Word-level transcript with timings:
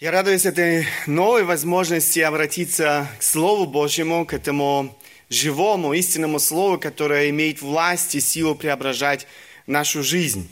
Я 0.00 0.12
радуюсь 0.12 0.46
этой 0.46 0.86
новой 1.06 1.44
возможности 1.44 2.20
обратиться 2.20 3.06
к 3.18 3.22
Слову 3.22 3.66
Божьему, 3.66 4.24
к 4.24 4.32
этому 4.32 4.96
живому, 5.28 5.92
истинному 5.92 6.38
Слову, 6.38 6.78
которое 6.78 7.28
имеет 7.28 7.60
власть 7.60 8.14
и 8.14 8.20
силу 8.20 8.54
преображать 8.54 9.26
нашу 9.66 10.02
жизнь. 10.02 10.48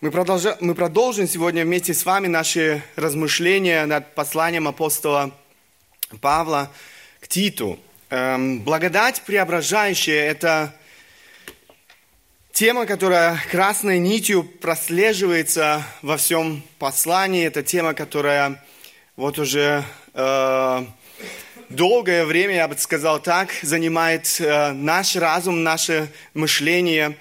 Мы, 0.00 0.10
продолжа... 0.10 0.56
Мы 0.60 0.74
продолжим 0.74 1.28
сегодня 1.28 1.66
вместе 1.66 1.92
с 1.92 2.06
вами 2.06 2.28
наши 2.28 2.82
размышления 2.96 3.84
над 3.84 4.14
посланием 4.14 4.68
апостола 4.68 5.32
Павла 6.22 6.72
к 7.20 7.28
Титу. 7.28 7.78
Эм, 8.08 8.60
благодать 8.62 9.20
преображающая– 9.26 10.24
это 10.30 10.74
Тема, 12.60 12.84
которая 12.84 13.42
красной 13.50 13.98
нитью 13.98 14.44
прослеживается 14.44 15.82
во 16.02 16.18
всем 16.18 16.62
послании, 16.78 17.46
это 17.46 17.62
тема, 17.62 17.94
которая 17.94 18.62
вот 19.16 19.38
уже 19.38 19.82
э, 20.12 20.84
долгое 21.70 22.26
время, 22.26 22.56
я 22.56 22.68
бы 22.68 22.76
сказал 22.76 23.18
так, 23.18 23.48
занимает 23.62 24.36
э, 24.40 24.72
наш 24.72 25.16
разум, 25.16 25.62
наше 25.62 26.08
мышление. 26.34 27.16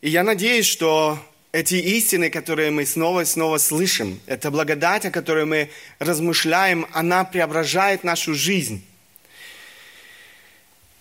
И 0.00 0.10
я 0.10 0.22
надеюсь, 0.22 0.66
что 0.66 1.18
эти 1.50 1.74
истины, 1.74 2.30
которые 2.30 2.70
мы 2.70 2.86
снова 2.86 3.22
и 3.22 3.24
снова 3.24 3.58
слышим, 3.58 4.20
эта 4.26 4.52
благодать, 4.52 5.04
о 5.06 5.10
которой 5.10 5.44
мы 5.44 5.70
размышляем, 5.98 6.86
она 6.92 7.24
преображает 7.24 8.04
нашу 8.04 8.32
жизнь. 8.32 8.87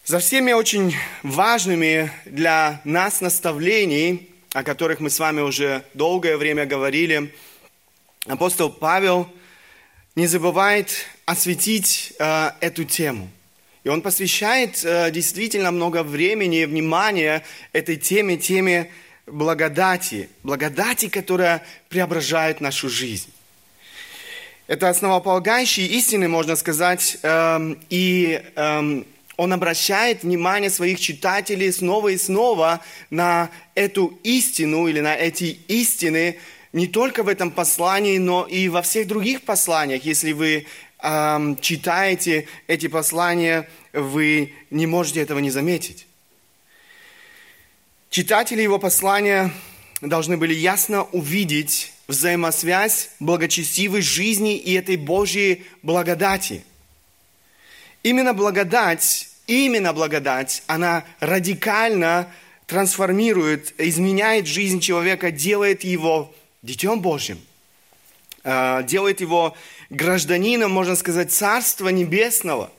За 0.07 0.19
всеми 0.19 0.53
очень 0.53 0.95
важными 1.21 2.09
для 2.23 2.79
нас 2.85 3.19
наставлений, 3.19 4.29
о 4.53 4.63
которых 4.63 5.01
мы 5.01 5.09
с 5.09 5.19
вами 5.19 5.41
уже 5.41 5.83
долгое 5.93 6.37
время 6.37 6.65
говорили, 6.65 7.35
апостол 8.25 8.71
Павел 8.71 9.27
не 10.15 10.25
забывает 10.25 11.07
осветить 11.25 12.13
э, 12.19 12.51
эту 12.61 12.85
тему. 12.85 13.29
И 13.83 13.89
он 13.89 14.01
посвящает 14.01 14.81
э, 14.85 15.11
действительно 15.11 15.71
много 15.71 16.03
времени 16.03 16.61
и 16.61 16.65
внимания 16.65 17.43
этой 17.73 17.97
теме, 17.97 18.37
теме 18.37 18.89
благодати, 19.25 20.29
благодати, 20.41 21.09
которая 21.09 21.65
преображает 21.89 22.61
нашу 22.61 22.87
жизнь. 22.87 23.29
Это 24.67 24.87
основополагающие 24.87 25.85
истины, 25.85 26.29
можно 26.29 26.55
сказать, 26.55 27.17
э, 27.23 27.75
и 27.89 28.41
э, 28.55 29.03
он 29.37 29.53
обращает 29.53 30.23
внимание 30.23 30.69
своих 30.69 30.99
читателей 30.99 31.71
снова 31.71 32.09
и 32.09 32.17
снова 32.17 32.81
на 33.11 33.49
эту 33.75 34.19
истину 34.23 34.87
или 34.87 34.99
на 34.99 35.15
эти 35.15 35.59
истины 35.67 36.37
не 36.73 36.87
только 36.87 37.23
в 37.23 37.27
этом 37.27 37.51
послании, 37.51 38.17
но 38.17 38.45
и 38.45 38.67
во 38.67 38.81
всех 38.81 39.07
других 39.07 39.43
посланиях. 39.43 40.03
Если 40.03 40.31
вы 40.31 40.65
э, 41.01 41.55
читаете 41.61 42.47
эти 42.67 42.87
послания, 42.87 43.69
вы 43.93 44.53
не 44.69 44.85
можете 44.87 45.21
этого 45.21 45.39
не 45.39 45.51
заметить. 45.51 46.07
Читатели 48.09 48.61
его 48.61 48.79
послания 48.79 49.51
должны 50.01 50.37
были 50.37 50.53
ясно 50.53 51.03
увидеть 51.03 51.93
взаимосвязь 52.07 53.09
благочестивой 53.19 54.01
жизни 54.01 54.57
и 54.57 54.73
этой 54.73 54.95
Божьей 54.95 55.65
благодати. 55.83 56.63
Именно 58.03 58.33
благодать 58.33 59.26
именно 59.47 59.93
благодать, 59.93 60.61
она 60.67 61.03
радикально 61.19 62.31
трансформирует, 62.67 63.73
изменяет 63.77 64.45
жизнь 64.45 64.81
человека, 64.81 65.31
делает 65.31 65.83
его 65.83 66.33
детем 66.61 66.99
Божьим, 66.99 67.39
э, 68.43 68.83
делает 68.83 69.21
его 69.21 69.55
гражданином, 69.89 70.71
можно 70.71 70.95
сказать, 70.95 71.31
Царства 71.31 71.87
Небесного. 71.87 72.71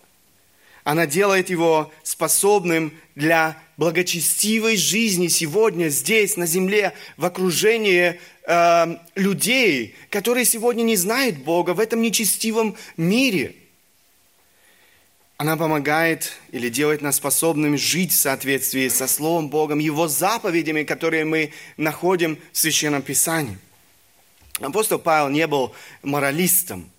Она 0.85 1.07
делает 1.07 1.51
его 1.51 1.91
способным 2.03 2.93
для 3.15 3.57
благочестивой 3.77 4.77
жизни 4.77 5.29
сегодня, 5.29 5.89
здесь, 5.89 6.37
на 6.37 6.47
земле, 6.47 6.93
в 7.17 7.25
окружении 7.25 8.21
э, 8.47 8.97
людей, 9.15 9.95
которые 10.11 10.45
сегодня 10.45 10.83
не 10.83 10.97
знают 10.97 11.39
Бога 11.39 11.71
в 11.71 11.81
этом 11.81 12.03
нечестивом 12.03 12.77
мире– 12.97 13.55
она 15.39 15.57
помогает 15.57 16.33
или 16.51 16.69
делает 16.69 17.01
нас 17.01 17.17
способными 17.17 17.77
жить 17.77 18.13
в 18.13 18.17
соответствии 18.17 18.89
со 18.89 19.07
Словом 19.07 19.49
Богом, 19.49 19.79
Его 19.79 20.09
заповедями, 20.09 20.83
которые 20.83 21.25
мы 21.25 21.53
находим 21.77 22.41
в 22.53 22.59
Священном 22.59 23.03
Писании. 23.03 23.57
Апостол 24.61 24.99
Павел 24.99 25.29
не 25.29 25.47
был 25.47 25.73
моралистом. 26.03 26.91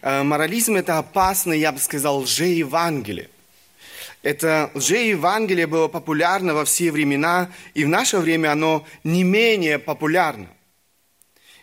Э, 0.00 0.22
морализм– 0.22 0.76
это 0.76 0.98
опасный, 0.98 1.58
я 1.58 1.72
бы 1.72 1.80
сказал, 1.80 2.20
лжеевангелие. 2.20 3.28
Это 4.22 4.70
лжеевангелие 4.74 5.66
было 5.66 5.88
популярно 5.88 6.54
во 6.54 6.64
все 6.64 6.92
времена, 6.92 7.50
и 7.74 7.84
в 7.84 7.88
наше 7.88 8.18
время 8.18 8.52
оно 8.52 8.86
не 9.02 9.24
менее 9.24 9.80
популярно. 9.80 10.46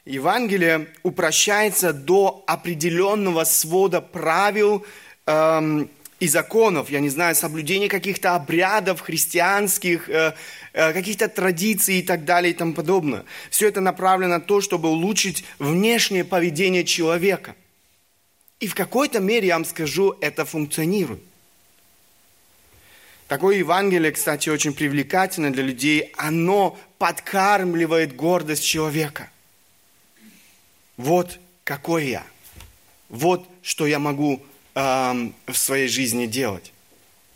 Евангелие 0.03 0.90
упрощается 1.01 1.94
до 1.94 2.44
определенного 2.46 3.46
свода 3.46 4.01
правил, 4.01 4.86
эм, 5.25 5.90
и 6.19 6.28
законов, 6.28 6.90
я 6.90 7.00
не 7.00 7.09
знаю, 7.09 7.35
соблюдение 7.35 7.88
каких-то 7.88 8.35
обрядов 8.35 9.00
христианских, 9.00 10.09
э, 10.09 10.34
э, 10.74 10.94
каких-то 10.94 11.30
традиций 11.30 12.00
и 12.00 12.02
так 12.02 12.25
далее 12.25 12.52
и 12.52 12.53
тому 12.53 12.74
подобное. 12.74 13.24
Все 13.50 13.69
это 13.69 13.80
направлено 13.80 14.35
на 14.35 14.41
то, 14.41 14.59
чтобы 14.59 14.90
улучшить 14.90 15.46
внешнее 15.59 16.25
поведение 16.25 16.84
человека. 16.84 17.56
И 18.59 18.68
в 18.68 18.75
какой-то 18.75 19.22
мере, 19.22 19.47
я 19.47 19.56
вам 19.56 19.66
скажу, 19.66 20.18
это 20.19 20.44
функционирует. 20.44 21.22
Такое 23.30 23.57
Евангелие, 23.57 24.12
кстати, 24.12 24.50
очень 24.50 24.74
привлекательно 24.74 25.53
для 25.53 25.63
людей. 25.63 26.12
Оно 26.18 26.78
подкармливает 26.97 28.16
гордость 28.16 28.66
человека. 28.66 29.30
Вот 30.97 31.40
какой 31.63 32.07
я. 32.07 32.24
Вот 33.07 33.47
что 33.62 33.86
я 33.88 34.00
могу 34.00 34.44
в 34.79 35.53
своей 35.53 35.88
жизни 35.88 36.25
делать? 36.25 36.72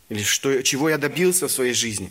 Или 0.08 0.22
что, 0.22 0.62
чего 0.62 0.88
я 0.88 0.98
добился 0.98 1.48
в 1.48 1.52
своей 1.52 1.74
жизни? 1.74 2.10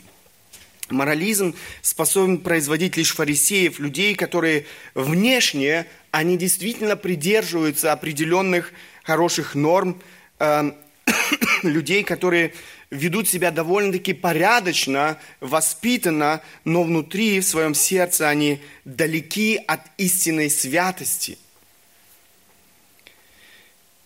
Морализм 0.90 1.56
способен 1.82 2.40
производить 2.40 2.98
лишь 2.98 3.16
фарисеев, 3.16 3.80
людей, 3.80 4.16
которые 4.16 4.66
внешне, 4.94 5.88
они 6.12 6.38
действительно 6.38 6.96
придерживаются 6.96 7.92
определенных 7.94 8.74
хороших 9.04 9.56
норм, 9.56 10.02
э, 10.40 10.72
людей, 11.64 12.04
которые 12.04 12.54
ведут 12.92 13.28
себя 13.28 13.50
довольно-таки 13.50 14.14
порядочно, 14.14 15.18
воспитанно, 15.40 16.42
но 16.64 16.84
внутри, 16.84 17.40
в 17.40 17.46
своем 17.46 17.74
сердце, 17.74 18.30
они 18.30 18.62
далеки 18.86 19.60
от 19.68 19.82
истинной 19.98 20.50
святости. 20.50 21.38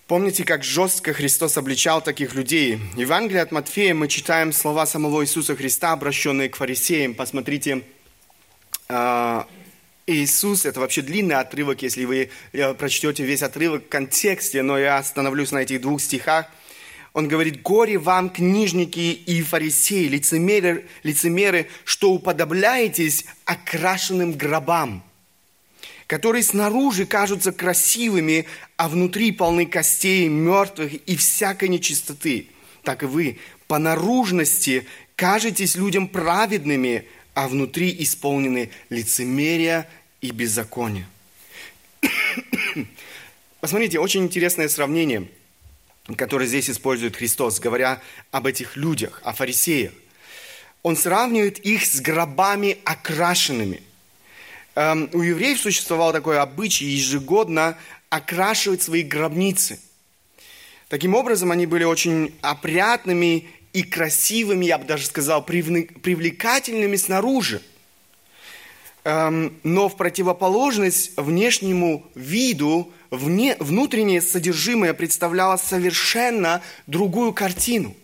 Помните, 0.08 0.46
как 0.46 0.64
жестко 0.64 1.12
Христос 1.12 1.58
обличал 1.58 2.02
таких 2.02 2.34
людей? 2.34 2.80
В 2.94 2.98
Евангелии 2.98 3.42
от 3.42 3.52
Матфея 3.52 3.94
мы 3.94 4.08
читаем 4.08 4.54
слова 4.54 4.86
самого 4.86 5.22
Иисуса 5.22 5.54
Христа, 5.54 5.92
обращенные 5.92 6.48
к 6.48 6.56
фарисеям. 6.56 7.14
Посмотрите, 7.14 7.84
а, 8.88 9.46
Иисус, 10.06 10.66
это 10.66 10.80
вообще 10.80 11.02
длинный 11.02 11.36
отрывок, 11.36 11.82
если 11.82 12.06
вы 12.06 12.30
э, 12.54 12.74
прочтете 12.76 13.26
весь 13.26 13.44
отрывок 13.44 13.88
в 13.88 13.90
контексте, 13.90 14.62
но 14.62 14.80
я 14.80 14.96
остановлюсь 14.96 15.52
на 15.52 15.58
этих 15.58 15.82
двух 15.82 16.00
стихах. 16.00 16.46
Он 17.12 17.28
говорит, 17.28 17.62
«Горе 17.62 17.98
вам, 17.98 18.30
книжники 18.30 19.12
и 19.12 19.42
фарисеи, 19.42 20.08
лицемеры, 20.08 20.88
лицемеры 21.04 21.68
что 21.84 22.12
уподобляетесь 22.12 23.26
окрашенным 23.44 24.32
гробам, 24.38 25.04
которые 26.08 26.42
снаружи 26.42 27.06
кажутся 27.06 27.52
красивыми, 27.52 28.46
а 28.78 28.88
внутри 28.88 29.34
полны 29.34 29.66
костей 29.66 30.30
мертвых 30.30 30.94
и 30.94 31.18
всякой 31.18 31.68
нечистоты. 31.68 32.48
Так 32.84 33.04
и 33.04 33.06
вы 33.06 33.40
по 33.68 33.78
наружности 33.78 34.88
кажетесь 35.18 35.76
людям 35.76 36.08
праведными, 36.08 37.06
а 37.34 37.50
внутри 37.50 37.96
исполнены 38.00 38.72
лицемерия 38.90 39.88
и 40.22 40.32
беззакония. 40.32 41.08
Посмотрите, 43.60 44.00
очень 44.00 44.24
интересное 44.24 44.70
сравнение, 44.70 45.28
которое 46.16 46.46
здесь 46.46 46.70
использует 46.70 47.18
Христос, 47.18 47.60
говоря 47.60 48.02
об 48.32 48.48
этих 48.48 48.78
людях, 48.78 49.22
о 49.26 49.34
фарисеях. 49.34 49.92
Он 50.84 50.96
сравнивает 50.96 51.60
их 51.60 51.86
с 51.86 52.00
гробами 52.00 52.78
окрашенными. 52.86 53.82
Эм, 54.78 55.10
у 55.12 55.24
евреев 55.24 55.60
существовал 55.60 56.12
такой 56.12 56.38
обычай 56.38 56.86
ежегодно 56.86 57.76
окрашивать 58.10 58.84
свои 58.84 59.02
гробницы. 59.02 59.80
Таким 60.88 61.16
образом, 61.16 61.50
они 61.50 61.66
были 61.66 61.84
очень 61.84 62.36
опрятными 62.42 63.48
и 63.74 63.82
красивыми, 63.82 64.66
я 64.66 64.78
бы 64.78 64.86
даже 64.86 65.08
сказал, 65.08 65.44
привлекательными 65.44 66.96
снаружи. 66.96 67.64
Эм, 69.04 69.58
но 69.64 69.90
в 69.90 69.98
противоположность 69.98 71.14
внешнему 71.18 72.06
виду, 72.14 72.94
вне, 73.10 73.56
внутреннее 73.60 74.22
содержимое 74.22 74.94
представляло 74.94 75.58
совершенно 75.58 76.62
другую 76.86 77.34
картину. 77.34 77.96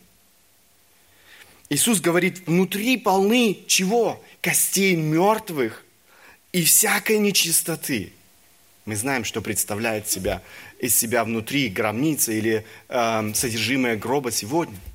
Иисус 1.70 2.02
говорит, 2.02 2.48
внутри 2.48 2.98
полны 2.98 3.60
чего? 3.68 4.20
Костей 4.42 4.96
мертвых 4.96 5.83
и 6.54 6.64
всякой 6.64 7.18
нечистоты. 7.18 8.14
Мы 8.86 8.96
знаем, 8.96 9.26
что 9.26 9.42
представляет 9.42 10.10
себя, 10.10 10.42
из 10.80 10.96
себя 10.96 11.26
внутри 11.26 11.68
гробница 11.68 12.32
или 12.32 12.66
э, 12.88 13.32
содержимое 13.34 13.98
гроба 13.98 14.32
сегодня– 14.32 14.78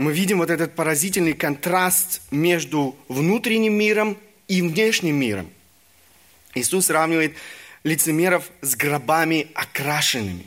мы 0.00 0.14
видим 0.14 0.38
вот 0.38 0.48
этот 0.48 0.74
поразительный 0.74 1.34
контраст 1.34 2.22
между 2.30 2.96
внутренним 3.08 3.74
миром 3.74 4.16
и 4.48 4.62
внешним 4.62 5.16
миром. 5.16 5.50
Иисус 6.54 6.86
сравнивает 6.86 7.36
лицемеров 7.84 8.50
с 8.62 8.76
гробами 8.76 9.48
окрашенными. 9.52 10.46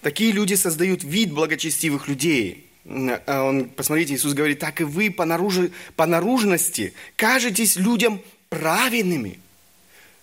Такие 0.00 0.32
люди 0.32 0.54
создают 0.54 1.04
вид 1.04 1.32
благочестивых 1.32 2.08
людей. 2.08 2.63
Он, 2.86 3.70
посмотрите, 3.70 4.14
Иисус 4.14 4.34
говорит, 4.34 4.58
так 4.58 4.80
и 4.80 4.84
вы 4.84 5.10
по, 5.10 5.24
наружи, 5.24 5.72
по 5.96 6.06
наружности 6.06 6.92
кажетесь 7.16 7.76
людям 7.76 8.20
праведными. 8.50 9.40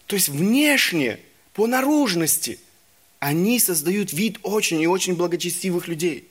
То 0.05 0.15
есть 0.15 0.29
внешне, 0.29 1.19
по 1.53 1.65
наружности, 1.65 2.59
они 3.19 3.59
создают 3.59 4.13
вид 4.13 4.37
очень 4.43 4.81
и 4.81 4.87
очень 4.87 5.15
благочестивых 5.15 5.87
людей. 5.87 6.27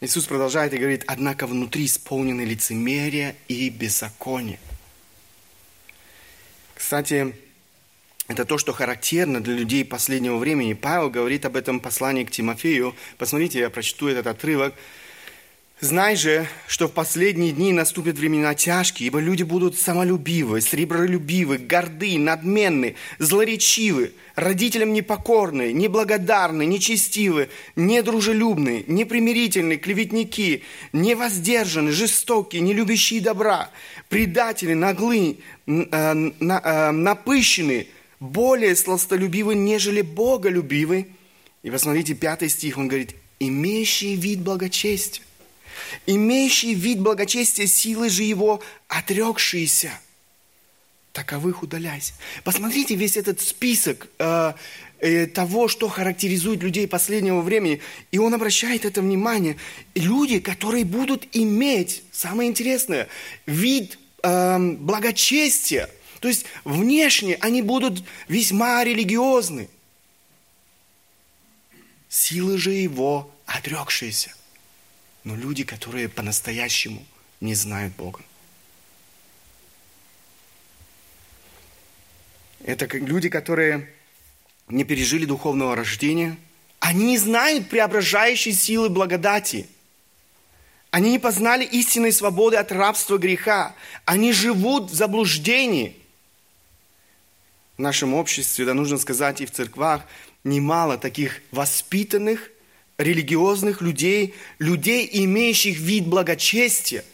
Иисус 0.00 0.26
продолжает 0.26 0.72
и 0.74 0.78
говорит, 0.78 1.04
однако 1.06 1.46
внутри 1.46 1.86
исполнены 1.86 2.42
лицемерие 2.42 3.36
и 3.48 3.70
беззаконие. 3.70 4.58
Кстати, 6.74 7.34
это 8.28 8.44
то, 8.44 8.58
что 8.58 8.72
характерно 8.72 9.40
для 9.40 9.54
людей 9.54 9.84
последнего 9.84 10.36
времени. 10.36 10.74
Павел 10.74 11.10
говорит 11.10 11.44
об 11.44 11.56
этом 11.56 11.80
послании 11.80 12.24
к 12.24 12.30
Тимофею. 12.30 12.94
Посмотрите, 13.18 13.60
я 13.60 13.70
прочту 13.70 14.08
этот 14.08 14.26
отрывок. 14.26 14.74
Знай 15.84 16.16
же, 16.16 16.48
что 16.66 16.88
в 16.88 16.92
последние 16.92 17.52
дни 17.52 17.70
наступят 17.70 18.16
времена 18.16 18.54
тяжкие, 18.54 19.08
ибо 19.08 19.20
люди 19.20 19.42
будут 19.42 19.78
самолюбивы, 19.78 20.62
сребролюбивы, 20.62 21.58
горды, 21.58 22.16
надменны, 22.18 22.94
злоречивы, 23.18 24.12
родителям 24.34 24.94
непокорны, 24.94 25.74
неблагодарны, 25.74 26.64
нечестивы, 26.64 27.50
недружелюбны, 27.76 28.84
непримирительны, 28.86 29.76
клеветники, 29.76 30.62
невоздержаны, 30.94 31.92
жестокие, 31.92 32.62
не 32.62 32.72
любящие 32.72 33.20
добра, 33.20 33.68
предатели, 34.08 34.72
наглы, 34.72 35.36
э, 35.66 35.84
э, 35.92 36.90
напыщены, 36.92 37.88
более 38.20 38.74
сластолюбивы, 38.74 39.54
нежели 39.54 40.00
боголюбивы. 40.00 41.08
И 41.62 41.70
посмотрите, 41.70 42.14
пятый 42.14 42.48
стих, 42.48 42.78
он 42.78 42.88
говорит, 42.88 43.14
имеющий 43.38 44.16
вид 44.16 44.40
благочестия 44.40 45.22
имеющий 46.06 46.74
вид 46.74 47.00
благочестия 47.00 47.66
силы 47.66 48.08
же 48.08 48.22
его 48.22 48.60
отрекшиеся. 48.88 49.92
Таковых 51.12 51.62
удаляйся. 51.62 52.12
Посмотрите 52.42 52.96
весь 52.96 53.16
этот 53.16 53.40
список 53.40 54.08
э, 54.18 54.52
э, 54.98 55.26
того, 55.26 55.68
что 55.68 55.88
характеризует 55.88 56.60
людей 56.62 56.88
последнего 56.88 57.40
времени. 57.40 57.80
И 58.10 58.18
он 58.18 58.34
обращает 58.34 58.84
это 58.84 59.00
внимание. 59.00 59.56
Люди, 59.94 60.40
которые 60.40 60.84
будут 60.84 61.28
иметь, 61.32 62.02
самое 62.10 62.50
интересное, 62.50 63.06
вид 63.46 63.96
э, 64.24 64.58
благочестия. 64.58 65.88
То 66.18 66.26
есть 66.26 66.46
внешне 66.64 67.36
они 67.40 67.62
будут 67.62 68.02
весьма 68.26 68.82
религиозны. 68.82 69.68
Силы 72.08 72.58
же 72.58 72.72
его 72.72 73.30
отрекшиеся 73.46 74.33
но 75.24 75.34
люди, 75.34 75.64
которые 75.64 76.08
по-настоящему 76.08 77.04
не 77.40 77.54
знают 77.54 77.94
Бога. 77.96 78.20
Это 82.62 82.86
люди, 82.96 83.28
которые 83.28 83.92
не 84.68 84.84
пережили 84.84 85.26
духовного 85.26 85.76
рождения. 85.76 86.36
Они 86.78 87.06
не 87.06 87.18
знают 87.18 87.68
преображающей 87.68 88.52
силы 88.52 88.88
благодати. 88.88 89.66
Они 90.90 91.10
не 91.10 91.18
познали 91.18 91.64
истинной 91.64 92.12
свободы 92.12 92.56
от 92.56 92.70
рабства 92.72 93.18
греха. 93.18 93.74
Они 94.04 94.32
живут 94.32 94.90
в 94.90 94.94
заблуждении. 94.94 95.96
В 97.76 97.80
нашем 97.80 98.14
обществе, 98.14 98.64
да 98.64 98.74
нужно 98.74 98.98
сказать, 98.98 99.40
и 99.40 99.46
в 99.46 99.50
церквах, 99.50 100.02
немало 100.44 100.96
таких 100.96 101.42
воспитанных, 101.50 102.50
религиозных 102.98 103.80
людей, 103.80 104.34
людей, 104.58 105.08
имеющих 105.12 105.78
вид 105.78 106.06
благочестия, 106.06 107.04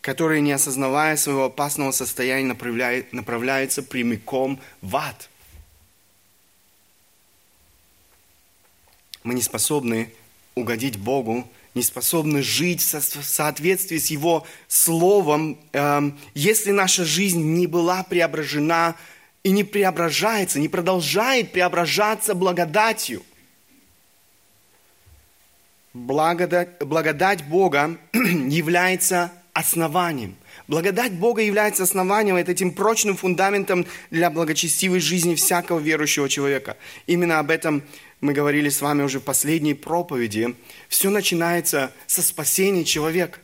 которые, 0.00 0.40
не 0.40 0.52
осознавая 0.52 1.16
своего 1.16 1.44
опасного 1.44 1.92
состояния, 1.92 2.46
направляют, 2.46 3.12
направляются 3.12 3.82
прямиком 3.82 4.60
в 4.82 4.96
ад. 4.96 5.30
Мы 9.22 9.34
не 9.34 9.42
способны 9.42 10.12
угодить 10.54 10.98
Богу, 10.98 11.48
не 11.74 11.82
способны 11.82 12.42
жить 12.42 12.82
в 12.82 13.24
соответствии 13.24 13.98
с 13.98 14.10
Его 14.10 14.46
Словом, 14.68 15.58
эм, 15.72 16.18
если 16.34 16.70
наша 16.70 17.04
жизнь 17.04 17.42
не 17.42 17.66
была 17.66 18.02
преображена 18.02 18.96
и 19.42 19.50
не 19.50 19.64
преображается, 19.64 20.60
не 20.60 20.68
продолжает 20.68 21.52
преображаться 21.52 22.34
благодатью– 22.34 23.22
благодать, 25.94 26.78
благодать 26.80 27.44
Бога 27.46 27.96
является 28.12 29.32
основанием. 29.54 30.36
Благодать 30.66 31.12
Бога 31.12 31.42
является 31.42 31.84
основанием, 31.84 32.36
это 32.36 32.52
этим 32.52 32.72
прочным 32.72 33.16
фундаментом 33.16 33.86
для 34.10 34.30
благочестивой 34.30 35.00
жизни 35.00 35.34
всякого 35.34 35.78
верующего 35.78 36.28
человека. 36.28 36.76
Именно 37.06 37.38
об 37.38 37.50
этом 37.50 37.82
мы 38.20 38.32
говорили 38.32 38.68
с 38.68 38.80
вами 38.80 39.02
уже 39.02 39.20
в 39.20 39.24
последней 39.24 39.74
проповеди. 39.74 40.56
Все 40.88 41.10
начинается 41.10 41.92
со 42.06 42.22
спасения 42.22 42.84
человека. 42.84 43.38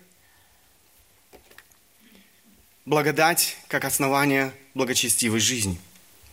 Благодать 2.87 3.56
как 3.69 3.85
основание 3.85 4.52
благочестивой 4.75 5.41
жизни. 5.41 5.79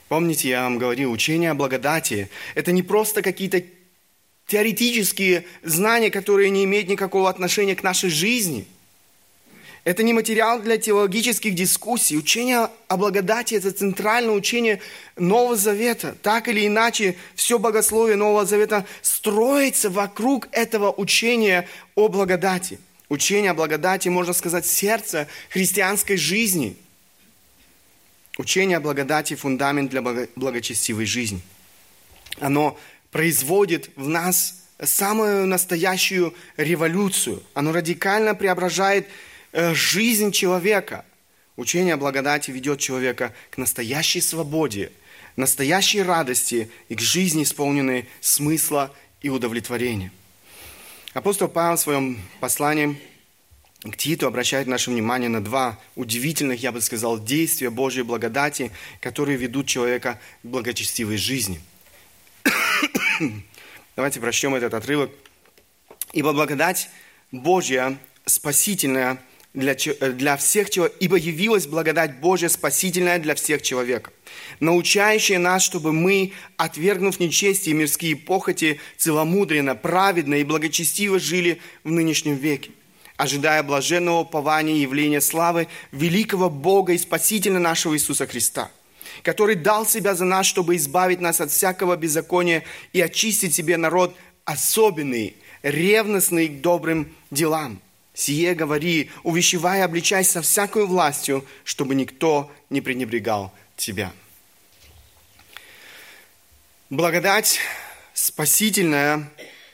Помните, 0.08 0.48
я 0.50 0.64
вам 0.64 0.78
говорил, 0.78 1.12
учение 1.12 1.52
о 1.52 1.56
благодати– 1.56 2.30
это 2.56 2.72
не 2.72 2.82
просто 2.82 3.22
какие-то 3.22 3.62
теоретические 4.48 5.46
знания, 5.62 6.10
которые 6.10 6.50
не 6.50 6.64
имеют 6.64 6.88
никакого 6.88 7.30
отношения 7.30 7.76
к 7.76 7.84
нашей 7.84 8.10
жизни. 8.10 8.66
Это 9.84 10.04
не 10.04 10.14
материал 10.14 10.60
для 10.60 10.78
теологических 10.78 11.56
дискуссий. 11.56 12.18
Учение 12.18 12.70
о 12.88 12.98
благодати– 12.98 13.54
это 13.56 13.72
центральное 13.72 14.34
учение 14.34 14.82
Нового 15.16 15.56
Завета. 15.56 16.16
Так 16.22 16.50
или 16.50 16.68
иначе, 16.68 17.16
все 17.36 17.58
богословие 17.58 18.18
Нового 18.18 18.46
Завета 18.46 18.86
строится 19.02 19.90
вокруг 19.90 20.50
этого 20.52 20.92
учения 20.92 21.70
о 21.96 22.10
благодати. 22.10 22.80
Учение 23.08 23.52
о 23.52 23.54
благодати, 23.54 24.10
можно 24.10 24.34
сказать, 24.34 24.66
сердце 24.66 25.30
христианской 25.50 26.18
жизни. 26.18 26.76
Учение 28.38 28.78
о 28.78 28.82
благодати– 28.82 29.36
фундамент 29.36 29.90
для 29.90 30.02
благочестивой 30.36 31.06
жизни. 31.06 31.40
Оно 32.40 32.78
производит 33.18 33.90
в 33.96 34.08
нас 34.08 34.54
самую 34.80 35.48
настоящую 35.48 36.36
революцию. 36.56 37.42
Оно 37.56 37.72
радикально 37.72 38.36
преображает 38.36 39.08
э, 39.54 39.74
жизнь 39.74 40.32
человека. 40.32 41.04
Учение 41.56 41.96
о 41.96 41.98
благодати 41.98 42.52
ведет 42.52 42.80
человека 42.80 43.34
к 43.50 43.58
настоящей 43.58 44.22
свободе, 44.22 44.92
настоящей 45.36 46.04
радости 46.04 46.70
и 46.90 46.96
к 46.96 47.02
жизни, 47.02 47.42
исполненной 47.42 48.06
смысла 48.22 48.94
и 49.24 49.30
удовлетворения. 49.30 50.12
Апостол 51.16 51.48
Павел 51.48 51.78
в 51.78 51.80
своем 51.80 52.20
послании 52.40 53.02
к 53.82 53.98
Титу 53.98 54.28
обращает 54.28 54.68
наше 54.68 54.92
внимание 54.92 55.30
на 55.30 55.44
два 55.44 55.80
удивительных, 55.96 56.62
я 56.62 56.72
бы 56.72 56.82
сказал, 56.82 57.18
действия 57.18 57.72
Божьей 57.72 58.04
благодати, 58.04 58.72
которые 59.02 59.40
ведут 59.40 59.66
человека 59.66 60.20
к 60.44 60.46
благочестивой 60.46 61.18
жизни– 61.18 61.60
Давайте 63.96 64.20
прочтем 64.20 64.56
этот 64.56 64.74
отрывок. 64.74 65.12
«Ибо 66.14 66.34
благодать 66.34 66.90
Божья 67.32 67.98
спасительная 68.26 69.20
для, 69.54 69.76
для 69.76 70.38
всех 70.38 70.70
человек, 70.70 70.96
ибо 71.00 71.18
явилась 71.18 71.68
благодать 71.68 72.20
Божья 72.20 72.48
спасительная 72.48 73.20
для 73.20 73.36
всех 73.36 73.62
человека, 73.62 74.12
научающая 74.60 75.40
нас, 75.40 75.64
чтобы 75.64 75.94
мы, 75.94 76.34
отвергнув 76.58 77.20
нечестие 77.20 77.74
и 77.74 77.78
мирские 77.78 78.16
похоти, 78.16 78.80
целомудренно, 78.98 79.76
праведно 79.76 80.36
и 80.36 80.44
благочестиво 80.44 81.20
жили 81.20 81.60
в 81.84 81.92
нынешнем 81.92 82.36
веке, 82.36 82.72
ожидая 83.18 83.64
блаженного 83.64 84.20
упования 84.20 84.76
и 84.76 84.82
явления 84.82 85.22
славы 85.22 85.68
великого 85.92 86.50
Бога 86.50 86.94
и 86.94 86.98
Спасителя 86.98 87.60
нашего 87.60 87.96
Иисуса 87.96 88.28
Христа, 88.28 88.70
который 89.24 89.56
дал 89.56 89.86
себя 89.86 90.16
за 90.16 90.26
нас, 90.26 90.46
чтобы 90.46 90.76
избавить 90.76 91.22
нас 91.22 91.42
от 91.42 91.52
всякого 91.52 91.96
беззакония 91.96 92.64
и 92.94 93.02
очистить 93.02 93.54
себе 93.54 93.78
народ 93.78 94.16
особенный, 94.46 95.36
ревностный 95.62 96.48
к 96.48 96.62
добрым 96.62 97.14
делам. 97.32 97.82
Сие 98.14 98.56
говори, 98.56 99.12
увещевая, 99.24 99.86
обличай 99.86 100.24
со 100.24 100.42
всякой 100.42 100.86
властью, 100.86 101.46
чтобы 101.64 101.94
никто 101.94 102.52
не 102.70 102.82
пренебрегал 102.82 103.54
тебя. 103.76 104.12
Благодать 106.90 107.60
спасительная 108.14 109.30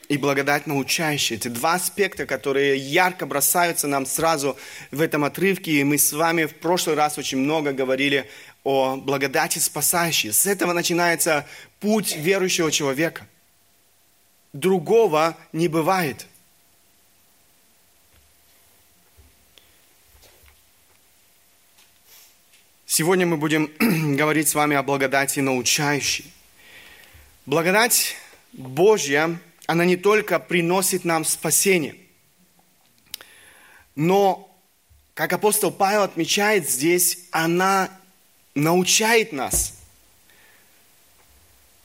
и 0.09 0.17
благодать 0.17 0.67
научающая. 0.67 1.38
Это 1.38 1.50
два 1.50 1.75
аспекта, 1.75 2.25
которые 2.25 2.75
ярко 2.75 3.25
бросаются 3.25 3.88
нам 3.88 4.05
сразу 4.05 4.57
в 4.91 5.00
этом 5.00 5.23
отрывке. 5.23 5.71
И 5.71 5.83
мы 5.83 5.97
с 5.97 6.12
вами 6.12 6.45
в 6.45 6.55
прошлый 6.55 6.95
раз 6.95 7.17
очень 7.17 7.38
много 7.38 7.71
говорили 7.71 8.29
о 8.63 8.98
благодати 8.98 9.60
спасающей. 9.60 10.32
С 10.32 10.46
этого 10.46 10.74
начинается 10.74 11.46
путь 11.79 12.15
верующего 12.15 12.72
человека. 12.72 13.27
Другого 14.53 15.38
не 15.51 15.67
бывает– 15.67 16.25
Сегодня 22.96 23.25
мы 23.25 23.38
будем 23.38 23.72
говорить 24.15 24.48
с 24.48 24.53
вами 24.53 24.75
о 24.75 24.84
благодати 24.84 25.39
научающей. 25.39 26.32
Благодать 27.48 28.15
Божья, 28.51 29.39
она 29.65 29.84
не 29.84 29.98
только 29.98 30.38
приносит 30.38 31.03
нам 31.03 31.25
спасение, 31.25 31.96
но, 33.96 34.55
как 35.15 35.34
апостол 35.34 35.72
Павел 35.72 36.03
отмечает 36.03 36.70
здесь, 36.70 37.17
она 37.32 37.89
научает 38.55 39.31
нас. 39.31 39.74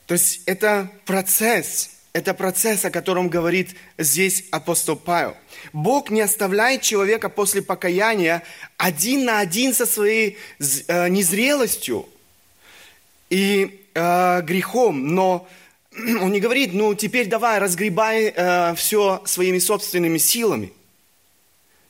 То 0.07 0.15
есть 0.15 0.43
это 0.47 0.91
процесс– 1.05 1.91
это 2.19 2.35
процесс, 2.35 2.85
о 2.85 2.91
котором 2.91 3.29
говорит 3.29 3.77
здесь 3.97 4.45
апостол 4.51 4.97
Павел. 4.97 5.37
Бог 5.73 6.11
не 6.11 6.21
оставляет 6.21 6.83
человека 6.83 7.29
после 7.29 7.63
покаяния 7.63 8.43
один 8.77 9.25
на 9.25 9.39
один 9.39 9.73
со 9.73 9.87
своей 9.87 10.37
э, 10.59 11.09
незрелостью 11.09 12.09
и 13.31 13.85
э, 13.95 14.43
грехом, 14.43 15.15
но 15.15 15.47
он 15.97 16.33
не 16.33 16.41
говорит, 16.41 16.73
ну 16.73 16.95
теперь 16.95 17.29
давай 17.29 17.59
разгребай 17.59 18.33
э, 18.35 18.75
все 18.75 19.23
своими 19.25 19.61
собственными 19.61 20.19
силами, 20.19 20.73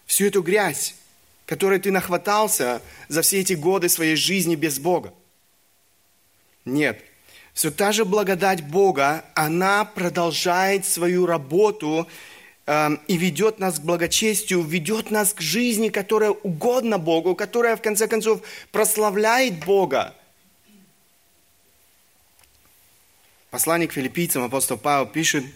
всю 0.04 0.26
эту 0.26 0.42
грязь, 0.42 0.94
которой 1.48 1.78
ты 1.78 1.90
нахватался 1.90 2.82
за 3.08 3.22
все 3.22 3.40
эти 3.40 3.54
годы 3.54 3.88
своей 3.88 4.16
жизни 4.16 4.54
без 4.54 4.78
Бога. 4.78 5.14
Нет, 6.66 7.02
все 7.54 7.70
та 7.70 7.90
же 7.90 8.04
благодать 8.04 8.62
Бога, 8.62 9.24
она 9.34 9.86
продолжает 9.86 10.84
свою 10.84 11.24
работу 11.24 12.06
э, 12.66 12.90
и 13.06 13.16
ведет 13.16 13.60
нас 13.60 13.78
к 13.78 13.82
благочестию, 13.82 14.60
ведет 14.60 15.10
нас 15.10 15.32
к 15.32 15.40
жизни, 15.40 15.88
которая 15.88 16.32
угодна 16.32 16.98
Богу, 16.98 17.34
которая, 17.34 17.76
в 17.76 17.82
конце 17.82 18.08
концов, 18.08 18.42
прославляет 18.70 19.64
Бога. 19.64 20.14
Посланник 23.50 23.92
филиппийцам 23.92 24.44
апостол 24.44 24.76
Павел 24.76 25.06
пишет, 25.06 25.46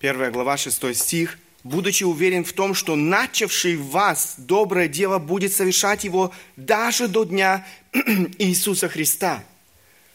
1 0.00 0.32
глава, 0.32 0.56
6 0.56 0.96
стих, 0.96 1.38
«Будучи 1.64 2.04
уверен 2.04 2.44
в 2.44 2.52
том, 2.52 2.74
что 2.74 2.94
начавший 2.94 3.76
в 3.76 3.90
вас 3.90 4.34
доброе 4.38 4.86
дело 4.86 5.18
будет 5.18 5.52
совершать 5.52 6.04
его 6.04 6.32
даже 6.56 7.08
до 7.08 7.24
дня 7.24 7.66
Иисуса 8.38 8.88
Христа». 8.88 9.42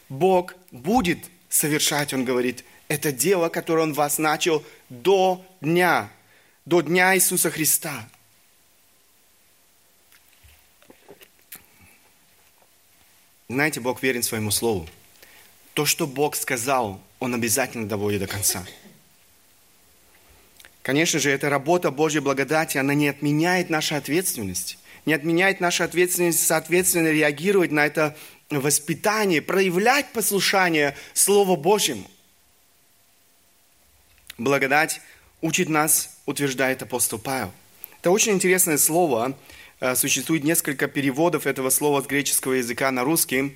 Бог 0.09 0.55
будет 0.71 1.19
совершать, 1.49 2.13
он 2.13 2.25
говорит, 2.25 2.65
это 2.87 3.11
дело, 3.11 3.49
которое 3.49 3.83
он 3.83 3.93
вас 3.93 4.17
начал 4.17 4.65
до 4.89 5.45
дня, 5.61 6.11
до 6.65 6.81
дня 6.81 7.15
Иисуса 7.15 7.51
Христа. 7.51 8.09
Знаете, 13.47 13.79
Бог 13.79 14.03
верен 14.03 14.23
своему 14.23 14.51
слову. 14.51 14.87
То, 15.73 15.85
что 15.85 16.05
Бог 16.07 16.35
сказал, 16.35 17.01
Он 17.19 17.33
обязательно 17.33 17.87
доводит 17.87 18.21
до 18.21 18.27
конца. 18.27 18.65
Конечно 20.81 21.19
же, 21.19 21.29
эта 21.29 21.49
работа 21.49 21.91
Божьей 21.91 22.21
благодати, 22.21 22.77
она 22.77 22.93
не 22.93 23.09
отменяет 23.09 23.69
нашу 23.69 23.95
ответственность. 23.95 24.77
Не 25.05 25.13
отменяет 25.13 25.59
нашу 25.59 25.83
ответственность, 25.83 26.45
соответственно, 26.45 27.09
реагировать 27.09 27.71
на 27.71 27.85
это 27.85 28.15
воспитание, 28.49 29.41
проявлять 29.41 30.11
послушание 30.13 30.95
Слову 31.13 31.55
Божьему. 31.55 32.09
Благодать 34.37 35.01
учит 35.41 35.69
нас, 35.69 36.17
утверждает 36.25 36.81
апостол 36.81 37.19
Павел. 37.19 37.51
Это 37.99 38.11
очень 38.11 38.33
интересное 38.33 38.77
слово. 38.77 39.37
Э, 39.81 39.95
существует 39.95 40.43
несколько 40.43 40.87
переводов 40.87 41.45
этого 41.45 41.69
слова 41.69 42.01
с 42.01 42.05
греческого 42.07 42.53
языка 42.53 42.91
на 42.91 43.03
русский. 43.03 43.55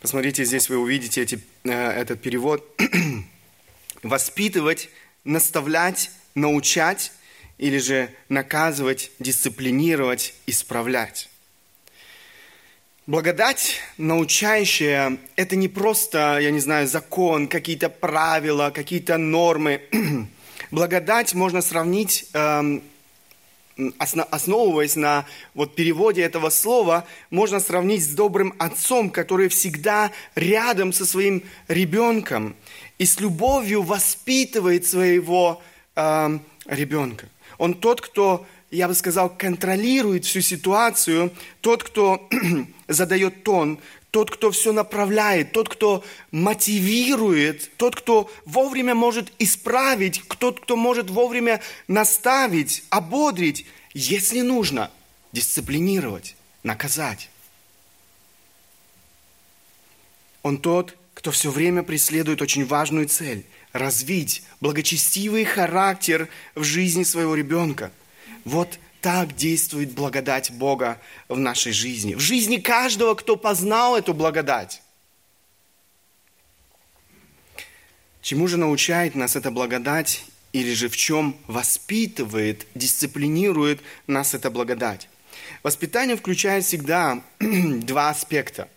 Посмотрите, 0.00 0.44
здесь 0.44 0.68
вы 0.68 0.78
увидите 0.78 1.22
эти, 1.22 1.40
э, 1.64 1.70
этот 1.70 2.20
перевод. 2.20 2.64
Воспитывать, 4.02 4.90
наставлять, 5.24 6.10
научать 6.34 7.12
или 7.58 7.78
же 7.78 8.10
наказывать, 8.28 9.10
дисциплинировать, 9.18 10.34
исправлять. 10.46 11.28
Благодать 13.08 13.80
научающая– 13.96 15.16
это 15.36 15.56
не 15.56 15.68
просто, 15.68 16.38
я 16.40 16.50
не 16.50 16.60
знаю, 16.60 16.86
закон, 16.86 17.48
какие-то 17.48 17.88
правила, 17.88 18.70
какие-то 18.70 19.16
нормы. 19.16 19.80
Благодать 20.70 21.32
можно 21.32 21.62
сравнить, 21.62 22.28
эм, 22.34 22.82
основываясь 23.98 24.94
на 24.94 25.24
вот 25.54 25.74
переводе 25.74 26.20
этого 26.20 26.50
слова, 26.50 27.06
можно 27.30 27.60
сравнить 27.60 28.04
с 28.04 28.08
добрым 28.08 28.54
отцом, 28.58 29.08
который 29.08 29.48
всегда 29.48 30.12
рядом 30.34 30.92
со 30.92 31.06
своим 31.06 31.42
ребенком 31.66 32.56
и 32.98 33.06
с 33.06 33.20
любовью 33.20 33.82
воспитывает 33.82 34.86
своего 34.86 35.62
эм, 35.94 36.42
ребенка. 36.66 37.28
Он 37.56 37.74
тот, 37.74 38.00
кто 38.00 38.46
я 38.70 38.86
бы 38.88 38.94
сказал, 38.94 39.30
контролирует 39.30 40.24
всю 40.24 40.40
ситуацию, 40.40 41.32
тот, 41.60 41.82
кто 41.82 42.28
задает 42.88 43.42
тон, 43.42 43.78
тот, 44.10 44.30
кто 44.30 44.50
все 44.50 44.72
направляет, 44.72 45.52
тот, 45.52 45.68
кто 45.68 46.04
мотивирует, 46.30 47.70
тот, 47.76 47.96
кто 47.96 48.30
вовремя 48.44 48.94
может 48.94 49.32
исправить, 49.38 50.22
тот, 50.38 50.60
кто 50.60 50.76
может 50.76 51.10
вовремя 51.10 51.60
наставить, 51.88 52.84
ободрить, 52.90 53.66
если 53.94 54.40
нужно, 54.40 54.90
дисциплинировать, 55.32 56.36
наказать. 56.62 57.30
Он 60.42 60.58
тот, 60.58 60.97
кто 61.18 61.32
все 61.32 61.50
время 61.50 61.82
преследует 61.82 62.40
очень 62.40 62.64
важную 62.64 63.08
цель– 63.08 63.44
развить 63.72 64.44
благочестивый 64.60 65.44
характер 65.44 66.28
в 66.54 66.62
жизни 66.62 67.02
своего 67.02 67.34
ребенка– 67.34 67.90
вот 68.44 68.78
так 69.00 69.34
действует 69.34 69.94
благодать 69.94 70.52
Бога 70.52 71.00
в 71.28 71.36
нашей 71.36 71.72
жизни. 71.72 72.14
В 72.14 72.20
жизни 72.20 72.58
каждого, 72.58 73.16
кто 73.16 73.34
познал 73.34 73.96
эту 73.96 74.14
благодать. 74.14 74.80
Чему 78.22 78.46
же 78.46 78.56
научает 78.56 79.16
нас 79.16 79.34
эта 79.34 79.50
благодать 79.50 80.24
или 80.52 80.72
же 80.72 80.88
в 80.88 80.96
чем 80.96 81.36
воспитывает, 81.48 82.68
дисциплинирует 82.76 83.80
нас 84.06 84.34
эта 84.34 84.52
благодать? 84.52 85.08
Воспитание 85.64 86.16
включает 86.16 86.64
всегда 86.64 87.24
два 87.40 88.10
аспекта. 88.10 88.68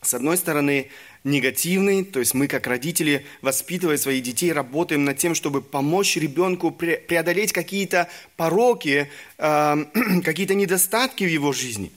С 0.00 0.14
одной 0.14 0.36
стороны, 0.36 0.90
негативный, 1.24 2.04
то 2.04 2.20
есть 2.20 2.34
мы 2.34 2.48
как 2.48 2.66
родители, 2.66 3.26
воспитывая 3.42 3.96
своих 3.96 4.22
детей, 4.22 4.52
работаем 4.52 5.04
над 5.04 5.18
тем, 5.18 5.34
чтобы 5.34 5.62
помочь 5.62 6.16
ребенку 6.16 6.70
преодолеть 6.70 7.52
какие-то 7.52 8.08
пороки, 8.36 9.10
э, 9.38 9.76
какие-то 10.24 10.54
недостатки 10.54 11.24
в 11.24 11.28
его 11.28 11.52
жизни. 11.52 11.92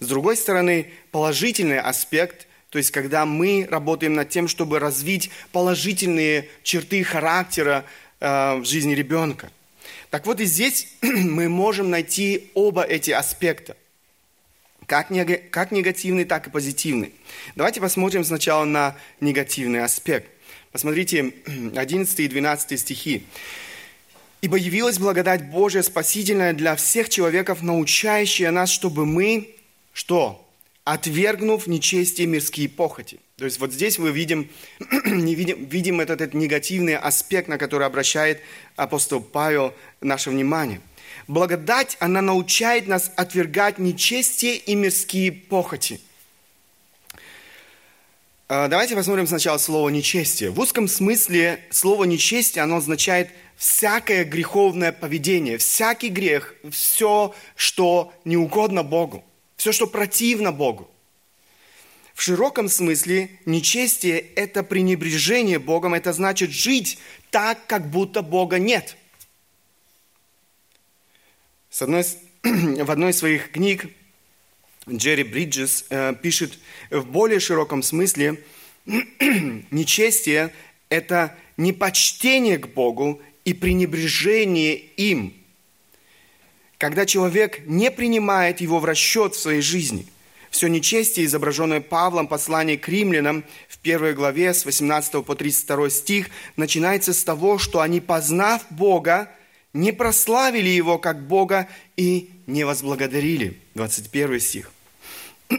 С 0.00 0.08
другой 0.08 0.36
стороны, 0.36 0.90
положительный 1.10 1.80
аспект, 1.80 2.46
то 2.70 2.78
есть 2.78 2.90
когда 2.90 3.24
мы 3.24 3.66
работаем 3.70 4.14
над 4.14 4.28
тем, 4.28 4.48
чтобы 4.48 4.78
развить 4.78 5.30
положительные 5.52 6.48
черты 6.62 7.02
характера 7.02 7.84
э, 8.20 8.56
в 8.56 8.64
жизни 8.64 8.94
ребенка. 8.94 9.50
Так 10.10 10.26
вот 10.26 10.40
и 10.40 10.44
здесь 10.44 10.88
мы 11.02 11.48
можем 11.48 11.90
найти 11.90 12.50
оба 12.54 12.82
эти 12.82 13.10
аспекта– 13.10 13.76
как, 14.86 15.10
негативный, 15.10 16.24
так 16.24 16.46
и 16.46 16.50
позитивный. 16.50 17.12
Давайте 17.54 17.80
посмотрим 17.80 18.24
сначала 18.24 18.64
на 18.64 18.96
негативный 19.20 19.82
аспект. 19.82 20.30
Посмотрите 20.72 21.32
11 21.74 22.20
и 22.20 22.28
12 22.28 22.80
стихи. 22.80 23.24
Ибо 24.42 24.58
явилась 24.58 24.98
благодать 24.98 25.50
Божия 25.50 25.82
спасительная 25.82 26.52
для 26.52 26.76
всех 26.76 27.08
человеков, 27.08 27.62
научающая 27.62 28.50
нас, 28.50 28.70
чтобы 28.70 29.06
мы, 29.06 29.54
что? 29.92 30.46
Отвергнув 30.84 31.66
нечестие 31.66 32.28
мирские 32.28 32.68
похоти. 32.68 33.18
То 33.38 33.44
есть 33.44 33.58
вот 33.58 33.72
здесь 33.72 33.98
мы 33.98 34.12
видим, 34.12 34.48
не 35.04 35.34
видим, 35.34 35.64
видим 35.64 36.00
этот, 36.00 36.20
этот 36.20 36.34
негативный 36.34 36.96
аспект, 36.96 37.48
на 37.48 37.58
который 37.58 37.86
обращает 37.86 38.40
апостол 38.76 39.20
Павел 39.20 39.74
наше 40.00 40.30
внимание. 40.30 40.80
Благодать, 41.28 41.96
она 41.98 42.22
научает 42.22 42.86
нас 42.86 43.10
отвергать 43.16 43.78
нечестие 43.78 44.56
и 44.56 44.74
мирские 44.74 45.32
похоти. 45.32 46.00
А, 48.48 48.68
давайте 48.68 48.94
посмотрим 48.94 49.26
сначала 49.26 49.58
слово 49.58 49.88
«нечестие». 49.88 50.50
В 50.50 50.60
узком 50.60 50.86
смысле 50.86 51.64
слово 51.70 52.04
«нечестие» 52.04 52.62
оно 52.62 52.76
означает 52.76 53.30
всякое 53.56 54.24
греховное 54.24 54.92
поведение, 54.92 55.58
всякий 55.58 56.10
грех, 56.10 56.54
все, 56.70 57.34
что 57.56 58.12
не 58.24 58.36
угодно 58.36 58.84
Богу, 58.84 59.24
все, 59.56 59.72
что 59.72 59.88
противно 59.88 60.52
Богу. 60.52 60.88
В 62.14 62.22
широком 62.22 62.68
смысле 62.68 63.30
нечестие– 63.46 64.18
это 64.36 64.62
пренебрежение 64.62 65.58
Богом, 65.58 65.94
это 65.94 66.12
значит 66.12 66.50
жить 66.50 66.98
так, 67.32 67.66
как 67.66 67.90
будто 67.90 68.22
Бога 68.22 68.60
нет. 68.60 68.96
С 71.76 71.82
одной, 71.82 72.04
в 72.42 72.90
одной 72.90 73.10
из 73.10 73.18
своих 73.18 73.50
книг 73.50 73.90
Джерри 74.88 75.24
Бриджес 75.24 75.84
э, 75.90 76.14
пишет 76.22 76.58
в 76.88 77.04
более 77.04 77.38
широком 77.38 77.82
смысле, 77.82 78.42
нечестие– 79.70 80.54
это 80.88 81.36
непочтение 81.58 82.56
к 82.56 82.68
Богу 82.68 83.20
и 83.44 83.52
пренебрежение 83.52 84.74
им, 84.74 85.34
когда 86.78 87.04
человек 87.04 87.60
не 87.66 87.90
принимает 87.90 88.62
его 88.62 88.78
в 88.78 88.86
расчет 88.86 89.34
в 89.34 89.38
своей 89.38 89.60
жизни. 89.60 90.06
Все 90.48 90.68
нечестие, 90.68 91.26
изображенное 91.26 91.82
Павлом 91.82 92.24
в 92.24 92.30
послании 92.30 92.76
к 92.76 92.88
римлянам 92.88 93.44
в 93.68 93.76
первой 93.80 94.14
главе 94.14 94.54
с 94.54 94.64
18 94.64 95.22
по 95.22 95.34
32 95.34 95.90
стих, 95.90 96.30
начинается 96.56 97.12
с 97.12 97.22
того, 97.22 97.58
что 97.58 97.82
они, 97.82 98.00
познав 98.00 98.64
Бога, 98.70 99.30
не 99.76 99.92
прославили 99.92 100.68
Его 100.68 100.98
как 100.98 101.26
Бога 101.26 101.68
и 101.96 102.30
не 102.46 102.64
возблагодарили. 102.64 103.60
21 103.74 104.40
стих 104.40 104.70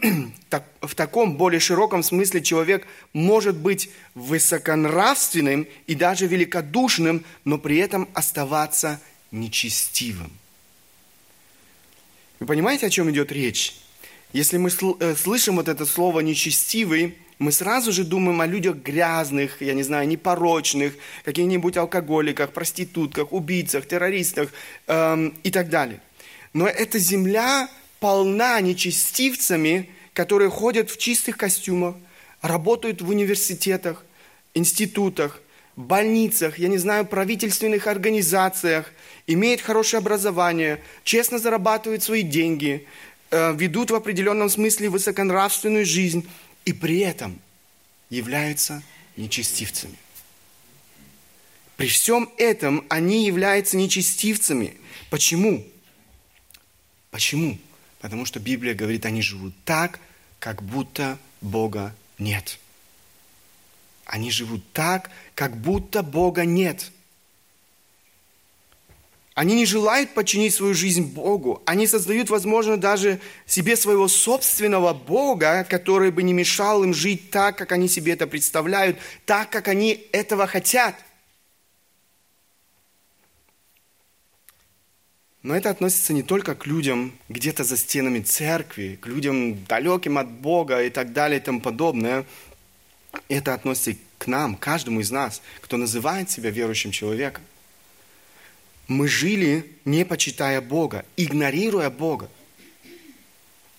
в 0.81 0.95
таком 0.95 1.37
более 1.37 1.59
широком 1.59 2.03
смысле 2.03 2.41
человек 2.41 2.85
может 3.13 3.55
быть 3.55 3.89
высоконравственным 4.15 5.67
и 5.85 5.95
даже 5.95 6.27
великодушным, 6.27 7.23
но 7.45 7.57
при 7.57 7.77
этом 7.77 8.09
оставаться 8.13 8.99
нечестивым. 9.31 10.31
Вы 12.39 12.47
понимаете, 12.47 12.87
о 12.87 12.89
чем 12.89 13.09
идет 13.11 13.31
речь? 13.31 13.75
Если 14.33 14.57
мы 14.57 14.69
э, 14.69 15.15
слышим 15.15 15.55
вот 15.55 15.67
это 15.67 15.85
слово 15.85 16.19
«нечестивый», 16.19 17.17
мы 17.39 17.51
сразу 17.51 17.91
же 17.91 18.03
думаем 18.03 18.41
о 18.41 18.47
людях 18.47 18.77
грязных, 18.77 19.61
я 19.61 19.73
не 19.73 19.83
знаю, 19.83 20.07
непорочных, 20.07 20.93
каких-нибудь 21.23 21.77
алкоголиках, 21.77 22.51
проститутках, 22.51 23.31
убийцах, 23.31 23.87
террористах 23.87 24.49
эм, 24.87 25.35
и 25.43 25.51
так 25.51 25.69
далее. 25.69 26.01
Но 26.53 26.67
эта 26.67 26.97
земля 26.97 27.69
полна 27.99 28.59
нечестивцами, 28.61 29.89
которые 30.13 30.49
ходят 30.49 30.89
в 30.89 30.97
чистых 30.97 31.37
костюмах, 31.37 31.95
работают 32.41 33.01
в 33.01 33.09
университетах, 33.09 34.03
институтах, 34.55 35.39
больницах, 35.75 36.57
я 36.57 36.69
не 36.69 36.79
знаю, 36.79 37.05
правительственных 37.05 37.85
организациях, 37.85 38.91
имеют 39.27 39.61
хорошее 39.61 39.99
образование, 39.99 40.81
честно 41.03 41.37
зарабатывают 41.37 42.01
свои 42.01 42.23
деньги, 42.23 42.87
э, 43.29 43.53
ведут 43.55 43.91
в 43.91 43.95
определенном 43.95 44.49
смысле 44.49 44.89
высоконравственную 44.89 45.85
жизнь 45.85 46.27
и 46.67 46.73
при 46.73 46.99
этом 46.99 47.39
являются 48.09 48.83
нечестивцами. 49.15 49.95
При 51.77 51.87
всем 51.87 52.29
этом 52.37 52.85
они 52.89 53.25
являются 53.25 53.77
нечестивцами. 53.77 54.75
Почему? 55.09 55.65
Почему? 57.09 57.57
Потому 58.01 58.25
что 58.25 58.41
Библия 58.41 58.73
говорит, 58.73 59.05
они 59.05 59.21
живут 59.21 59.53
так, 59.63 60.01
как 60.39 60.61
будто 60.61 61.17
Бога 61.39 61.95
нет. 62.17 62.59
Они 64.03 64.29
живут 64.29 64.61
так, 64.73 65.09
как 65.35 65.55
будто 65.55 66.03
Бога 66.03 66.43
нет. 66.43 66.91
Они 69.37 69.53
не 69.53 69.67
желают 69.67 70.15
подчинить 70.15 70.55
свою 70.55 70.73
жизнь 70.73 71.13
Богу. 71.13 71.61
Они 71.67 71.85
создают, 71.85 72.31
возможно, 72.31 72.75
даже 72.75 73.19
себе 73.45 73.75
своего 73.75 74.07
собственного 74.07 74.95
Бога, 74.95 75.63
который 75.69 76.09
бы 76.09 76.23
не 76.23 76.33
мешал 76.33 76.83
им 76.83 76.91
жить 76.91 77.29
так, 77.29 77.55
как 77.55 77.71
они 77.71 77.87
себе 77.87 78.13
это 78.13 78.25
представляют, 78.25 78.97
так, 79.27 79.51
как 79.51 79.67
они 79.67 80.07
этого 80.11 80.47
хотят. 80.47 80.95
Но 85.43 85.55
это 85.55 85.69
относится 85.69 86.13
не 86.13 86.23
только 86.23 86.55
к 86.55 86.65
людям 86.65 87.13
где-то 87.29 87.63
за 87.63 87.77
стенами 87.77 88.21
церкви, 88.21 88.97
к 88.99 89.05
людям 89.05 89.63
далеким 89.65 90.17
от 90.17 90.31
Бога 90.31 90.81
и 90.81 90.89
так 90.89 91.13
далее 91.13 91.39
и 91.39 91.43
тому 91.43 91.61
подобное. 91.61 92.25
Это 93.27 93.53
относится 93.53 94.01
к 94.17 94.25
нам, 94.25 94.55
каждому 94.55 95.01
из 95.01 95.11
нас, 95.11 95.43
кто 95.61 95.77
называет 95.77 96.31
себя 96.31 96.49
верующим 96.49 96.89
человеком. 96.89 97.43
Мы 98.87 99.07
жили, 99.07 99.65
не 99.85 100.05
почитая 100.05 100.61
Бога, 100.61 101.05
игнорируя 101.17 101.89
Бога. 101.89 102.29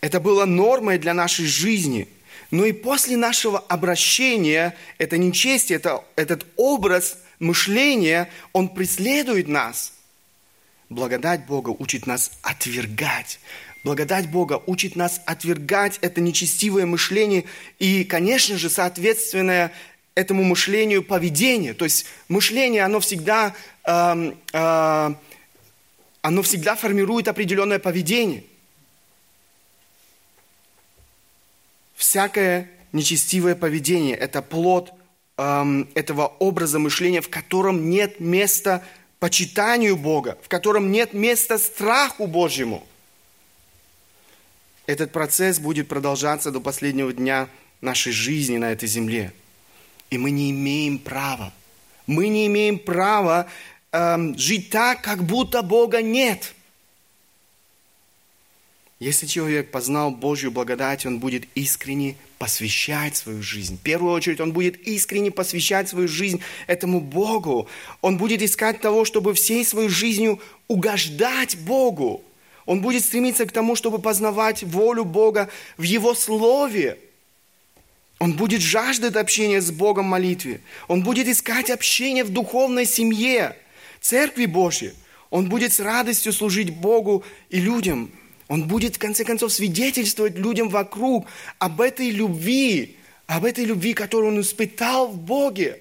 Это 0.00 0.20
было 0.20 0.44
нормой 0.44 0.98
для 0.98 1.14
нашей 1.14 1.46
жизни. 1.46 2.08
Но 2.50 2.64
и 2.64 2.72
после 2.72 3.16
нашего 3.16 3.58
обращения, 3.58 4.74
это 4.98 5.18
нечестие, 5.18 5.76
это, 5.76 6.04
этот 6.16 6.46
образ 6.56 7.18
мышления, 7.38 8.30
он 8.52 8.68
преследует 8.68 9.48
нас– 9.48 9.92
Благодать 10.88 11.44
Бога 11.44 11.68
учит 11.68 12.06
нас 12.06 12.32
отвергать. 12.42 13.40
Благодать 13.84 14.30
Бога 14.30 14.62
учит 14.66 14.96
нас 14.96 15.20
отвергать 15.26 15.98
это 16.00 16.20
нечестивое 16.20 16.86
мышление 16.86 17.44
и, 17.78 18.04
конечно 18.04 18.56
же, 18.56 18.70
соответственное 18.70 19.72
этому 20.18 20.42
мышлению 20.42 21.04
поведение. 21.04 21.74
То 21.74 21.84
есть 21.84 22.06
мышление, 22.28 22.82
оно 22.82 22.98
всегда, 22.98 23.54
э, 23.84 24.32
э, 24.52 25.14
оно 26.22 26.42
всегда 26.42 26.74
формирует 26.74 27.28
определенное 27.28 27.78
поведение. 27.78 28.42
Всякое 31.94 32.68
нечестивое 32.92 33.54
поведение– 33.54 34.16
это 34.26 34.42
плод 34.42 34.92
э, 35.36 35.84
этого 35.94 36.26
образа 36.40 36.80
мышления, 36.80 37.20
в 37.20 37.28
котором 37.28 37.88
нет 37.88 38.18
места 38.18 38.84
почитанию 39.20 39.96
Бога, 39.96 40.36
в 40.42 40.48
котором 40.48 40.90
нет 40.90 41.12
места 41.12 41.58
страху 41.58 42.26
Божьему. 42.26 42.84
Этот 44.86 45.12
процесс 45.12 45.60
будет 45.60 45.86
продолжаться 45.86 46.50
до 46.50 46.60
последнего 46.60 47.12
дня 47.12 47.48
нашей 47.80 48.10
жизни 48.10 48.56
на 48.56 48.72
этой 48.72 48.88
земле. 48.88 49.32
И 50.10 50.18
мы 50.18 50.30
не 50.30 50.50
имеем 50.50 50.98
права. 50.98 51.52
Мы 52.06 52.28
не 52.28 52.46
имеем 52.46 52.78
права 52.78 53.46
эм, 53.92 54.36
жить 54.38 54.70
так, 54.70 55.02
как 55.02 55.24
будто 55.24 55.62
Бога 55.62 56.02
нет– 56.02 56.54
если 59.00 59.26
человек 59.26 59.70
познал 59.70 60.10
Божью 60.10 60.50
благодать, 60.50 61.06
он 61.06 61.20
будет 61.20 61.44
искренне 61.54 62.16
посвящать 62.38 63.16
свою 63.16 63.42
жизнь. 63.42 63.76
В 63.76 63.80
первую 63.80 64.12
очередь, 64.12 64.40
он 64.40 64.52
будет 64.52 64.76
искренне 64.88 65.30
посвящать 65.30 65.88
свою 65.88 66.08
жизнь 66.08 66.40
этому 66.66 67.00
Богу. 67.00 67.68
Он 68.00 68.18
будет 68.18 68.42
искать 68.42 68.80
того, 68.80 69.04
чтобы 69.04 69.34
всей 69.34 69.64
своей 69.64 69.88
жизнью 69.88 70.40
угождать 70.66 71.56
Богу. 71.58 72.22
Он 72.66 72.80
будет 72.80 73.04
стремиться 73.04 73.46
к 73.46 73.52
тому, 73.52 73.76
чтобы 73.76 74.00
познавать 74.00 74.64
волю 74.64 75.04
Бога 75.04 75.48
в 75.76 75.82
Его 75.82 76.14
Слове. 76.14 76.98
Он 78.18 78.32
будет 78.32 78.60
жаждать 78.60 79.16
общения 79.16 79.60
с 79.60 79.70
Богом 79.70 80.06
в 80.06 80.10
молитве. 80.10 80.60
Он 80.88 81.02
будет 81.02 81.28
искать 81.28 81.70
общение 81.70 82.24
в 82.24 82.30
духовной 82.30 82.84
семье, 82.84 83.56
Церкви 84.00 84.46
Божьей. 84.46 84.92
Он 85.30 85.48
будет 85.48 85.72
с 85.72 85.80
радостью 85.80 86.32
служить 86.32 86.70
Богу 86.70 87.24
и 87.50 87.60
людям– 87.60 88.10
он 88.48 88.66
будет, 88.66 88.96
в 88.96 88.98
конце 88.98 89.24
концов, 89.24 89.52
свидетельствовать 89.52 90.36
людям 90.36 90.70
вокруг 90.70 91.26
об 91.58 91.80
этой 91.82 92.10
любви, 92.10 92.96
об 93.26 93.44
этой 93.44 93.64
любви, 93.64 93.92
которую 93.92 94.32
он 94.32 94.40
испытал 94.40 95.08
в 95.08 95.18
Боге. 95.18 95.80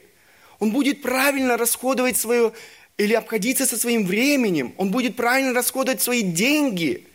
Он 0.60 0.71
будет 0.71 1.02
правильно 1.02 1.56
расходовать 1.56 2.17
свое 2.17 2.52
или 2.97 3.13
обходиться 3.13 3.65
со 3.65 3.78
своим 3.78 4.06
временем. 4.06 4.73
Он 4.78 4.91
будет 4.91 5.15
правильно 5.15 5.54
расходовать 5.54 6.02
свои 6.02 6.21
деньги. 6.23 7.06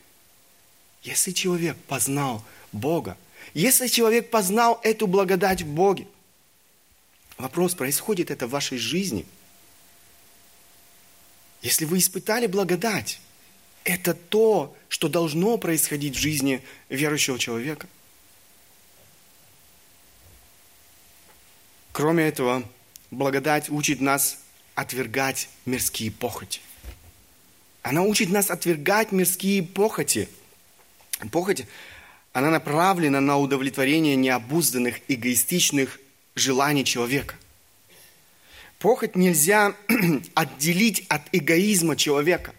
Если 1.02 1.32
человек 1.32 1.76
познал 1.86 2.42
Бога, 2.72 3.18
если 3.54 3.86
человек 3.86 4.30
познал 4.30 4.80
эту 4.82 5.06
благодать 5.06 5.62
в 5.62 5.66
Боге, 5.66 6.06
вопрос, 7.38 7.74
происходит 7.74 8.30
это 8.30 8.46
в 8.46 8.50
вашей 8.50 8.78
жизни– 8.78 9.26
Если 11.62 11.84
вы 11.84 11.98
испытали 11.98 12.48
благодать, 12.48 13.20
это 13.84 14.14
то, 14.14 14.76
что 14.88 15.08
должно 15.08 15.56
происходить 15.58 16.16
в 16.16 16.20
жизни 16.20 16.62
верующего 16.88 17.38
человека. 17.38 17.86
Кроме 21.92 22.24
этого, 22.24 22.64
благодать 23.10 23.70
учит 23.70 24.00
нас 24.00 24.38
отвергать 24.74 25.48
мирские 25.64 26.10
похоти. 26.10 26.60
Она 27.82 28.02
учит 28.02 28.30
нас 28.30 28.50
отвергать 28.50 29.12
мирские 29.12 29.62
похоти. 29.62 30.28
Похоть, 31.30 31.66
она 32.32 32.50
направлена 32.50 33.20
на 33.20 33.36
удовлетворение 33.38 34.16
необузданных, 34.16 35.00
эгоистичных 35.08 36.00
желаний 36.34 36.84
человека. 36.84 37.34
Похоть 38.78 39.16
нельзя 39.16 39.74
отделить 40.34 41.06
от 41.08 41.22
эгоизма 41.32 41.94
человека. 41.94 42.54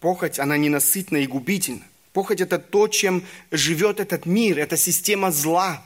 Похоть, 0.00 0.38
она 0.38 0.56
ненасытна 0.56 1.18
и 1.18 1.26
губительна. 1.26 1.82
Похоть– 2.12 2.40
это 2.42 2.58
то, 2.58 2.88
чем 2.88 3.24
живет 3.50 4.00
этот 4.00 4.26
мир, 4.26 4.58
это 4.58 4.76
система 4.76 5.30
зла. 5.30 5.82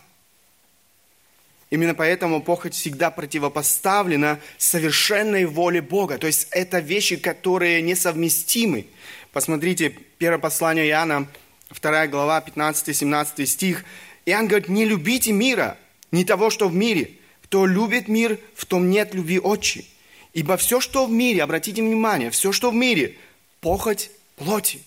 Именно 1.71 1.95
поэтому 1.95 2.43
похоть 2.43 2.75
всегда 2.75 3.11
противопоставлена 3.11 4.41
совершенной 4.57 5.47
воле 5.47 5.83
Бога. 5.83 6.19
То 6.19 6.27
есть 6.27 6.49
это 6.51 6.79
вещи, 6.79 7.17
которые 7.17 7.83
несовместимы. 7.83 8.87
Посмотрите, 9.33 9.91
первое 10.19 10.39
послание 10.39 10.89
Иоанна, 10.89 11.27
2 11.71 12.07
глава, 12.07 12.43
15-17 12.47 13.47
стих. 13.47 13.85
Иоанн 14.25 14.49
говорит, 14.49 14.69
не 14.69 14.85
любите 14.85 15.33
мира, 15.33 15.77
не 16.11 16.25
того, 16.25 16.51
что 16.51 16.69
в 16.69 16.75
мире. 16.75 17.13
Кто 17.43 17.67
любит 17.67 18.09
мир, 18.09 18.41
в 18.55 18.67
том 18.67 18.91
нет 18.91 19.15
любви 19.15 19.39
отчи. 19.39 19.87
Ибо 20.33 20.57
все, 20.57 20.81
что 20.81 21.07
в 21.07 21.11
мире, 21.11 21.43
обратите 21.43 21.83
внимание, 21.83 22.31
все, 22.31 22.53
что 22.53 22.71
в 22.71 22.75
мире, 22.75 23.17
похоть 23.61 24.11
плоти, 24.37 24.83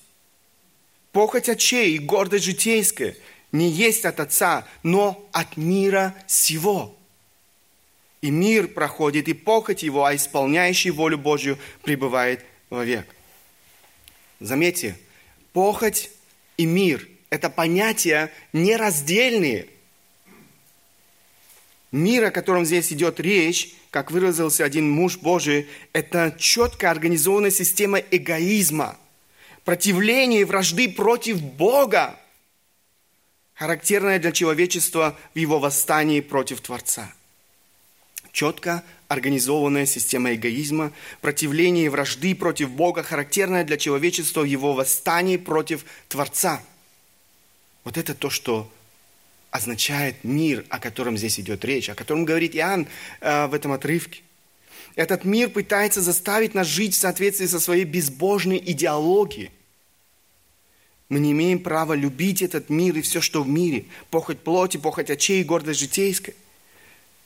похоть 1.11 1.49
очей 1.49 1.95
и 1.95 1.99
гордость 1.99 2.45
житейская 2.45 3.15
не 3.51 3.69
есть 3.69 4.05
от 4.05 4.19
Отца, 4.19 4.67
но 4.83 5.27
от 5.31 5.57
мира 5.57 6.13
сего. 6.27 6.95
И 8.21 8.29
мир 8.29 8.67
проходит, 8.67 9.27
и 9.27 9.33
похоть 9.33 9.81
его, 9.81 10.05
а 10.05 10.15
исполняющий 10.15 10.91
волю 10.91 11.17
Божью 11.17 11.57
пребывает 11.81 12.45
вовек. 12.69 13.07
Заметьте, 14.39 14.97
похоть 15.53 16.11
и 16.59 16.65
мир– 16.65 17.07
это 17.29 17.49
понятия 17.49 18.33
нераздельные. 18.51 19.69
Мир, 21.93 22.25
о 22.25 22.31
котором 22.31 22.65
здесь 22.65 22.91
идет 22.91 23.21
речь, 23.21 23.73
как 23.91 24.11
выразился 24.11 24.65
один 24.65 24.91
муж 24.91 25.17
Божий, 25.17 25.69
это 25.93 26.35
четко 26.37 26.91
организованная 26.91 27.49
система 27.49 27.99
эгоизма, 27.99 28.97
противления 29.63 30.41
и 30.41 30.43
вражды 30.43 30.89
против 30.89 31.41
Бога, 31.41 32.19
характерная 33.53 34.19
для 34.19 34.33
человечества 34.33 35.17
в 35.33 35.37
его 35.39 35.59
восстании 35.59 36.19
против 36.19 36.59
Творца. 36.59 37.13
Четко 38.31 38.83
организованная 39.07 39.85
система 39.85 40.35
эгоизма, 40.35 40.91
противления 41.19 41.85
и 41.85 41.89
вражды 41.89 42.35
против 42.35 42.69
Бога, 42.69 43.03
характерная 43.03 43.63
для 43.63 43.77
человечества 43.77 44.41
в 44.41 44.45
его 44.45 44.73
восстании 44.73 45.37
против 45.37 45.83
Творца. 46.07 46.61
Вот 47.83 47.97
это 47.97 48.13
то, 48.13 48.29
что 48.29 48.71
означает 49.49 50.23
мир, 50.23 50.63
о 50.69 50.79
котором 50.79 51.17
здесь 51.17 51.39
идет 51.39 51.65
речь, 51.65 51.89
о 51.89 51.95
котором 51.95 52.23
говорит 52.23 52.55
Иоанн 52.55 52.87
э, 53.19 53.47
в 53.47 53.53
этом 53.55 53.71
отрывке. 53.71 54.21
Этот 54.95 55.23
мир 55.25 55.49
пытается 55.49 56.01
заставить 56.01 56.53
нас 56.53 56.67
жить 56.67 56.93
в 56.93 56.99
соответствии 56.99 57.47
со 57.47 57.59
своей 57.59 57.85
безбожной 57.85 58.61
идеологией. 58.63 59.51
Мы 61.09 61.19
не 61.19 61.31
имеем 61.31 61.59
права 61.59 61.93
любить 61.93 62.43
этот 62.43 62.69
мир 62.69 62.95
и 62.95 63.01
все, 63.01 63.21
что 63.21 63.41
в 63.41 63.47
мире. 63.47 63.85
Похоть 64.11 64.39
плоти, 64.39 64.77
похоть 64.77 65.09
очей, 65.09 65.43
гордость 65.43 65.79
житейская. 65.79 66.35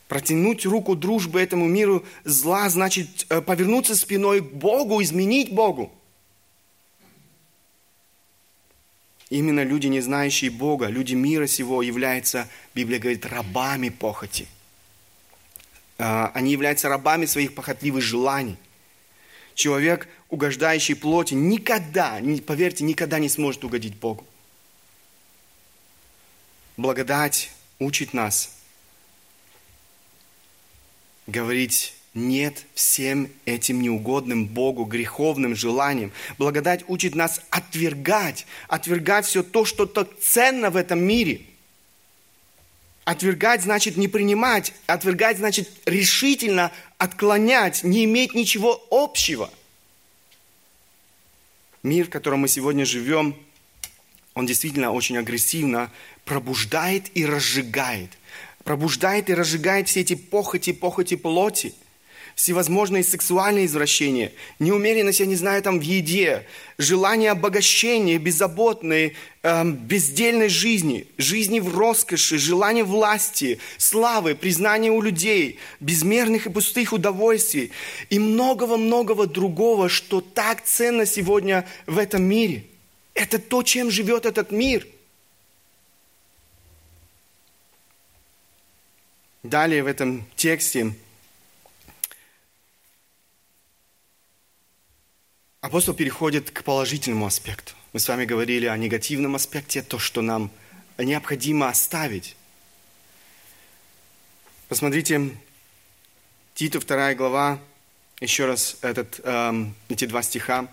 Протянуть 0.07 0.65
руку 0.65 0.95
дружбы 0.95 1.41
этому 1.41 1.67
миру 1.67 2.05
зла 2.23 2.69
значит 2.69 3.25
э, 3.29 3.41
повернуться 3.41 3.95
спиной 3.95 4.41
к 4.41 4.51
Богу, 4.51 5.01
изменить 5.01 5.53
Богу. 5.53 5.91
Именно 9.29 9.63
люди, 9.63 9.87
не 9.87 10.01
знающие 10.01 10.51
Бога, 10.51 10.87
люди 10.87 11.15
мира 11.15 11.47
сего, 11.47 11.81
являются, 11.81 12.47
Библия 12.75 12.99
говорит, 12.99 13.25
рабами 13.25 13.89
похоти. 13.89 14.47
А, 15.97 16.31
они 16.35 16.51
являются 16.51 16.89
рабами 16.89 17.25
своих 17.25 17.55
похотливых 17.55 18.03
желаний. 18.03 18.57
Человек, 19.55 20.07
угождающий 20.29 20.95
плоти, 20.95 21.33
никогда, 21.33 22.19
поверьте, 22.45 22.83
никогда 22.83 23.19
не 23.19 23.29
сможет 23.29 23.63
угодить 23.63 23.95
Богу. 23.95 24.25
Благодать 26.77 27.51
учит 27.79 28.13
нас 28.13 28.52
говорить 31.27 31.93
нет 32.13 32.65
всем 32.75 33.29
этим 33.45 33.81
неугодным 33.81 34.45
Богу, 34.45 34.85
греховным 34.85 35.55
желаниям. 35.55 36.11
Благодать 36.37 36.83
учит 36.87 37.15
нас 37.15 37.41
отвергать, 37.49 38.45
отвергать 38.67 39.25
все 39.25 39.41
то, 39.41 39.65
что 39.65 39.85
так 39.85 40.09
ценно 40.19 40.69
в 40.69 40.75
этом 40.75 41.03
мире. 41.03 41.41
Отвергать 43.03 43.63
значит 43.63 43.97
не 43.97 44.07
принимать, 44.07 44.73
отвергать 44.85 45.37
значит 45.37 45.69
решительно 45.85 46.71
отклонять, 46.97 47.83
не 47.83 48.05
иметь 48.05 48.33
ничего 48.33 48.81
общего. 48.91 49.49
Мир, 51.81 52.05
в 52.05 52.09
котором 52.09 52.39
мы 52.41 52.47
сегодня 52.47 52.85
живем, 52.85 53.35
он 54.35 54.45
действительно 54.45 54.91
очень 54.91 55.17
агрессивно 55.17 55.91
пробуждает 56.23 57.15
и 57.15 57.25
разжигает. 57.25 58.11
Пробуждает 58.63 59.29
и 59.29 59.33
разжигает 59.33 59.87
все 59.89 60.01
эти 60.01 60.15
похоти, 60.15 60.71
похоти 60.71 61.15
плоти– 61.15 61.73
всевозможные 62.35 63.03
сексуальные 63.03 63.67
извращения, 63.67 64.31
неумеренность, 64.59 65.19
я 65.19 65.25
не 65.25 65.35
знаю, 65.35 65.61
там 65.61 65.79
в 65.79 65.83
еде, 65.83 66.45
желание 66.77 67.31
обогащения, 67.31 68.17
беззаботной, 68.17 69.15
эм, 69.43 69.73
бездельной 69.73 70.49
жизни, 70.49 71.07
жизни 71.17 71.59
в 71.59 71.77
роскоши, 71.77 72.37
желание 72.37 72.83
власти, 72.83 73.59
славы, 73.77 74.35
признания 74.35 74.91
у 74.91 75.01
людей, 75.01 75.59
безмерных 75.79 76.47
и 76.47 76.49
пустых 76.49 76.93
удовольствий 76.93 77.71
и 78.09 78.17
многого-многого 78.19 79.27
другого, 79.27 79.89
что 79.89 80.21
так 80.21 80.63
ценно 80.63 81.05
сегодня 81.05 81.67
в 81.85 81.97
этом 81.97 82.23
мире. 82.23 82.65
Это 83.13 83.37
то, 83.37 83.61
чем 83.61 83.91
живет 83.91 84.25
этот 84.25 84.51
мир. 84.51 84.87
Далее 89.43 89.83
в 89.83 89.87
этом 89.87 90.25
тексте 90.37 90.95
Апостол 95.59 95.93
переходит 95.93 96.51
к 96.51 96.63
положительному 96.63 97.25
аспекту. 97.25 97.73
Мы 97.93 97.99
с 97.99 98.07
вами 98.07 98.25
говорили 98.25 98.65
о 98.65 98.75
негативном 98.75 99.35
аспекте, 99.35 99.81
то, 99.81 99.97
что 99.97 100.21
нам 100.21 100.51
необходимо 100.97 101.69
оставить. 101.69 102.35
Посмотрите, 104.67 105.31
Титу 106.53 106.79
2 106.79 107.15
глава, 107.15 107.59
еще 108.19 108.45
раз 108.45 108.77
этот, 108.81 109.21
эм, 109.23 109.73
эти 109.87 110.05
два 110.05 110.21
стиха. 110.21 110.67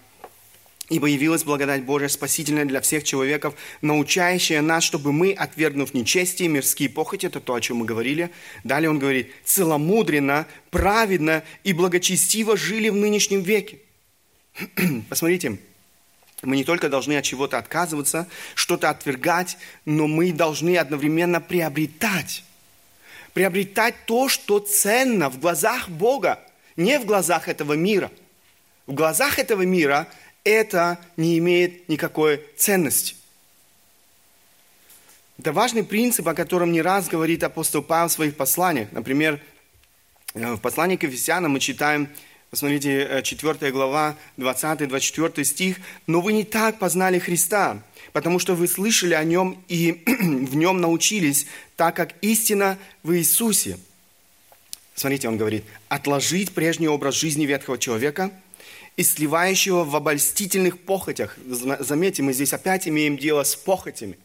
«Ибо 0.90 1.07
явилась 1.07 1.44
благодать 1.44 1.85
Божия 1.85 2.09
спасительная 2.09 2.66
для 2.66 2.83
всех 2.83 3.05
человеков, 3.05 3.55
научающая 3.81 4.61
нас, 4.61 4.85
чтобы 4.85 5.12
мы, 5.12 5.33
отвергнув 5.33 5.94
нечестие, 5.94 6.50
мирские 6.50 6.90
похоти, 6.90 7.26
это 7.26 7.40
то, 7.40 7.55
о 7.55 7.61
чем 7.62 7.79
мы 7.79 7.87
говорили, 7.87 8.31
далее 8.64 8.90
он 8.90 8.98
говорит, 8.98 9.33
целомудренно, 9.44 10.46
праведно 10.70 11.42
и 11.64 11.72
благочестиво 11.72 12.59
жили 12.59 12.90
в 12.90 12.96
нынешнем 12.96 13.40
веке, 13.40 13.79
Посмотрите, 15.09 15.59
мы 16.42 16.57
не 16.57 16.64
только 16.64 16.88
должны 16.88 17.16
от 17.16 17.24
чего-то 17.24 17.59
отказываться, 17.59 18.26
что-то 18.55 18.90
отвергать, 18.90 19.59
но 19.85 20.07
мы 20.07 20.33
должны 20.33 20.76
одновременно 20.76 21.40
приобретать. 21.40 22.44
Приобретать 23.35 23.94
то, 24.07 24.29
что 24.29 24.59
ценно 24.59 25.29
в 25.29 25.38
глазах 25.38 25.88
Бога, 25.88 26.40
не 26.76 26.98
в 26.98 27.05
глазах 27.05 27.48
этого 27.48 27.74
мира. 27.74 28.11
В 28.87 28.94
глазах 28.94 29.38
этого 29.38 29.62
мира 29.62 30.09
это 30.44 30.98
не 31.16 31.38
имеет 31.38 31.88
никакой 31.88 32.44
ценности. 32.57 33.14
Это 35.38 35.53
важный 35.53 35.85
принцип, 35.85 36.29
о 36.29 36.35
котором 36.35 36.72
не 36.72 36.83
раз 36.83 37.09
говорит 37.09 37.42
апостол 37.42 37.83
Павел 37.83 38.09
в 38.09 38.12
своих 38.12 38.37
посланиях. 38.37 38.92
Например, 38.92 39.40
э, 40.35 40.55
в 40.55 40.59
послании 40.59 40.96
к 40.96 41.05
Ефесянам 41.05 41.53
мы 41.53 41.61
читаем 41.61 42.09
Посмотрите, 42.50 43.22
4 43.22 43.59
э, 43.61 43.70
глава, 43.70 44.16
20-24 44.37 45.44
стих. 45.44 45.76
«Но 46.09 46.20
вы 46.20 46.33
не 46.33 46.42
так 46.42 46.81
познали 46.81 47.20
Христа, 47.20 47.81
потому 48.12 48.40
что 48.40 48.57
вы 48.57 48.66
слышали 48.66 49.14
о 49.14 49.22
Нем 49.22 49.62
и 49.68 50.03
в 50.07 50.57
Нем 50.57 50.81
научились, 50.81 51.46
так 51.76 51.94
как 51.94 52.14
истина 52.22 52.76
в 53.05 53.16
Иисусе. 53.16 53.79
Смотрите, 54.96 55.29
он 55.29 55.37
говорит, 55.37 55.64
отложить 55.88 56.53
прежний 56.53 56.88
образ 56.88 57.14
жизни 57.14 57.46
ветхого 57.46 57.79
человека 57.79 58.33
и 58.96 59.03
сливающего 59.03 59.85
в 59.85 59.96
обольстительных 59.96 60.81
похотях. 60.81 61.37
Заметьте, 61.46 62.22
мы 62.22 62.33
здесь 62.33 62.53
опять 62.53 62.87
имеем 62.88 63.16
дело 63.16 63.42
с 63.42 63.57
похотями. 63.57 64.18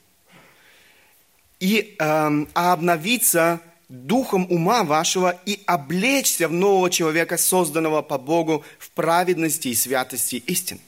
И 1.59 1.95
эм, 1.99 2.49
а 2.53 2.73
обновиться 2.73 3.61
духом 3.89 4.47
ума 4.49 4.83
вашего 4.83 5.39
и 5.45 5.61
облечься 5.65 6.47
в 6.47 6.51
нового 6.51 6.89
человека, 6.89 7.37
созданного 7.37 8.01
по 8.01 8.17
Богу 8.17 8.63
в 8.79 8.89
праведности 8.91 9.69
и 9.69 9.75
святости 9.75 10.37
истин. 10.47 10.79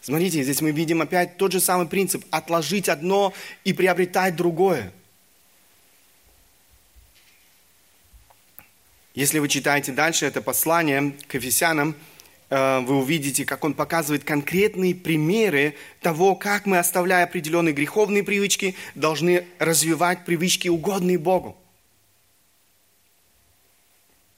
Смотрите, 0.00 0.42
здесь 0.42 0.60
мы 0.60 0.70
видим 0.70 1.00
опять 1.00 1.36
тот 1.36 1.52
же 1.52 1.60
самый 1.60 1.86
принцип– 1.86 2.24
отложить 2.30 2.88
одно 2.88 3.32
и 3.64 3.72
приобретать 3.72 4.36
другое. 4.36 4.92
Если 9.14 9.38
вы 9.38 9.48
читаете 9.48 9.92
дальше 9.92 10.26
это 10.26 10.42
послание 10.42 11.14
к 11.28 11.34
Ефесянам, 11.34 11.94
вы 12.54 12.98
увидите, 12.98 13.44
как 13.44 13.64
он 13.64 13.74
показывает 13.74 14.22
конкретные 14.22 14.94
примеры 14.94 15.74
того, 16.00 16.36
как 16.36 16.66
мы, 16.66 16.78
оставляя 16.78 17.24
определенные 17.24 17.74
греховные 17.74 18.22
привычки, 18.22 18.76
должны 18.94 19.46
развивать 19.58 20.24
привычки, 20.24 20.68
угодные 20.68 21.18
Богу. 21.18 21.56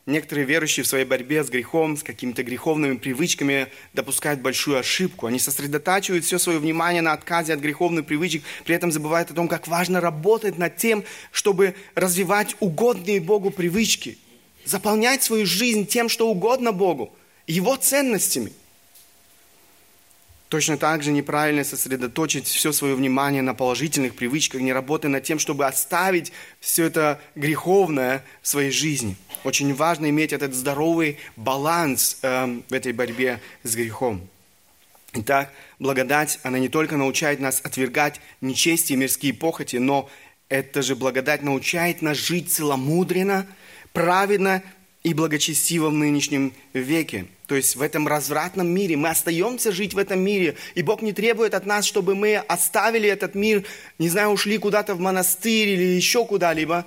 Некоторые 0.07 0.47
верующие 0.47 0.85
в 0.85 0.87
своей 0.87 1.05
борьбе 1.05 1.43
с 1.43 1.51
грехом, 1.51 1.97
с 1.97 2.03
какими-то 2.05 2.45
греховными 2.45 2.97
привычками 2.97 3.67
допускают 3.93 4.41
большую 4.41 4.79
ошибку. 4.79 5.27
Они 5.27 5.41
сосредотачивают 5.41 6.25
все 6.25 6.39
свое 6.39 6.61
внимание 6.61 7.03
на 7.03 7.13
отказе 7.13 7.53
от 7.53 7.59
греховных 7.59 8.07
привычек, 8.07 8.45
при 8.65 8.77
этом 8.77 8.93
забывают 8.93 9.33
о 9.33 9.35
том, 9.35 9.49
как 9.49 9.67
важно 9.67 10.01
работать 10.01 10.59
над 10.59 10.77
тем, 10.77 11.03
чтобы 11.33 11.75
развивать 11.97 12.55
угодные 12.61 13.21
Богу 13.21 13.51
привычки, 13.51 14.17
заполнять 14.65 15.25
свою 15.25 15.45
жизнь 15.45 15.87
тем, 15.87 16.09
что 16.09 16.31
угодно 16.31 16.71
Богу, 16.71 17.13
Его 17.47 17.77
ценностями– 17.77 18.53
Точно 20.49 20.79
так 20.79 21.03
же 21.03 21.11
неправильно 21.11 21.65
сосредоточить 21.65 22.47
все 22.47 22.71
свое 22.71 22.95
внимание 22.95 23.43
на 23.43 23.53
положительных 23.53 24.15
привычках, 24.15 24.61
не 24.61 24.73
работая 24.73 25.09
над 25.09 25.25
тем, 25.25 25.41
чтобы 25.41 25.67
оставить 25.67 26.33
все 26.61 26.85
это 26.85 27.21
греховное 27.35 28.25
в 28.43 28.49
своей 28.49 28.71
жизни. 28.71 29.17
Очень 29.43 29.75
важно 29.75 30.09
иметь 30.09 30.33
этот 30.33 30.55
здоровый 30.55 31.19
баланс 31.35 32.19
э, 32.23 32.61
в 32.69 32.73
этой 32.73 32.93
борьбе 32.93 33.41
с 33.65 33.75
грехом. 33.75 34.29
Итак, 35.15 35.51
благодать, 35.81 36.39
она 36.45 36.61
не 36.61 36.69
только 36.69 36.97
научает 36.97 37.41
нас 37.41 37.61
отвергать 37.65 38.21
нечестие 38.41 38.97
и 38.97 39.01
мирские 39.01 39.35
похоти, 39.35 39.77
но 39.77 40.09
эта 40.49 40.81
же 40.81 40.95
благодать 40.95 41.43
научает 41.43 42.03
нас 42.03 42.19
жить 42.19 42.53
целомудренно, 42.53 43.49
праведно 43.93 44.63
и 45.07 45.15
благочестиво 45.15 45.91
в 45.91 45.93
нынешнем 45.93 46.53
веке. 46.73 47.27
То 47.47 47.55
есть 47.55 47.77
в 47.77 47.83
этом 47.83 48.09
развратном 48.09 48.67
мире 48.67 48.97
мы 48.97 49.09
остаемся 49.09 49.71
жить 49.71 49.95
в 49.95 49.99
этом 49.99 50.19
мире, 50.19 50.57
и 50.75 50.83
Бог 50.83 51.01
не 51.01 51.13
требует 51.13 51.55
от 51.55 51.65
нас, 51.65 51.85
чтобы 51.85 52.17
мы 52.17 52.35
оставили 52.35 53.09
этот 53.09 53.37
мир, 53.37 53.63
не 54.01 54.09
знаю, 54.09 54.31
ушли 54.31 54.59
куда-то 54.59 54.97
в 54.97 54.99
монастырь 54.99 55.69
или 55.69 55.85
еще 55.85 56.25
куда-либо. 56.25 56.85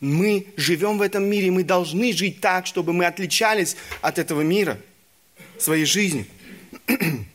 Мы 0.00 0.48
живем 0.58 0.98
в 0.98 1.00
этом 1.00 1.24
мире, 1.24 1.50
мы 1.50 1.64
должны 1.64 2.12
жить 2.12 2.42
так, 2.42 2.66
чтобы 2.66 2.92
мы 2.92 3.06
отличались 3.06 3.74
от 4.02 4.18
этого 4.18 4.42
мира 4.42 4.76
своей 5.56 5.86
жизнью. 5.86 6.26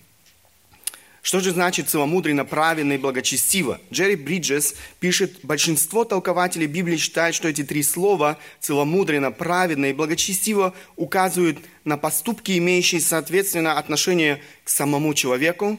Что 1.27 1.41
же 1.41 1.51
значит 1.51 1.89
целомудренно, 1.89 2.45
правильно 2.45 2.93
и 2.93 2.97
благочестиво? 2.97 3.81
Джерри 3.91 4.15
Бриджес 4.15 4.75
пишет, 5.01 5.39
большинство 5.43 6.05
толкователей 6.05 6.67
Библии 6.67 6.95
считают, 6.95 7.35
что 7.35 7.49
эти 7.49 7.65
три 7.65 7.83
слова 7.83 8.37
целомудренно, 8.61 9.33
праведно 9.33 9.87
и 9.87 9.93
благочестиво 9.93 10.73
указывают 10.95 11.57
на 11.83 11.97
поступки, 11.97 12.57
имеющие 12.57 13.01
соответственно 13.01 13.77
отношение 13.77 14.41
к 14.63 14.69
самому 14.69 15.13
человеку, 15.13 15.77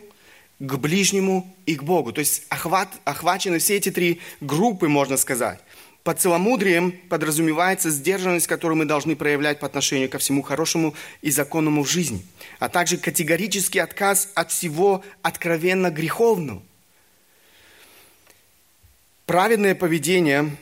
к 0.58 0.76
ближнему 0.76 1.56
и 1.64 1.76
к 1.76 1.82
Богу. 1.82 2.12
То 2.12 2.18
есть 2.18 2.42
охват, 2.50 2.90
охвачены 3.04 3.58
все 3.58 3.78
эти 3.78 3.90
три 3.90 4.20
группы, 4.42 4.86
можно 4.88 5.16
сказать. 5.16 5.60
Под 6.04 6.20
целомудрием 6.20 6.92
подразумевается 7.08 7.90
сдержанность, 7.90 8.46
которую 8.46 8.76
мы 8.76 8.84
должны 8.84 9.16
проявлять 9.16 9.60
по 9.60 9.66
отношению 9.66 10.08
ко 10.08 10.18
всему 10.18 10.42
хорошему 10.42 10.94
и 11.22 11.30
законному 11.30 11.84
в 11.84 11.90
жизни, 11.90 12.22
а 12.58 12.68
также 12.68 12.96
категорический 12.96 13.80
отказ 13.80 14.30
от 14.34 14.50
всего 14.50 15.04
откровенно 15.22 15.90
греховного. 15.90 16.62
Праведное 19.26 19.74
поведение 19.74 20.56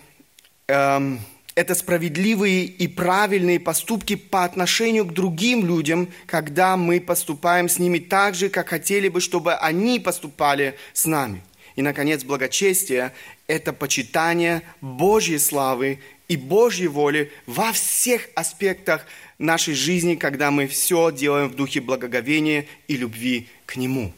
эм,– 0.67 1.21
это 1.55 1.75
справедливые 1.75 2.65
и 2.65 2.89
правильные 2.89 3.61
поступки 3.61 4.17
по 4.17 4.45
отношению 4.45 5.05
к 5.07 5.13
другим 5.13 5.65
людям, 5.65 6.09
когда 6.27 6.77
мы 6.77 7.01
поступаем 7.01 7.69
с 7.69 7.79
ними 7.79 7.99
так 7.99 8.35
же, 8.35 8.49
как 8.49 8.69
хотели 8.69 9.09
бы, 9.09 9.21
чтобы 9.21 9.55
они 9.55 10.01
поступали 10.01 10.77
с 10.93 11.07
нами– 11.07 11.43
и, 11.77 11.83
наконец, 11.83 12.25
благочестие– 12.25 13.13
это 13.47 13.75
почитание 13.75 14.63
Божьей 14.81 15.39
славы 15.39 16.01
и 16.27 16.37
Божьей 16.37 16.89
воли 16.89 17.31
во 17.45 17.73
всех 17.73 18.29
аспектах 18.35 19.07
нашей 19.39 19.75
жизни, 19.75 20.15
когда 20.15 20.51
мы 20.51 20.67
все 20.67 21.11
делаем 21.11 21.49
в 21.49 21.57
духе 21.57 21.81
благоговения 21.81 22.67
и 22.89 22.97
любви 22.97 23.49
к 23.67 23.77
Нему. 23.77 24.13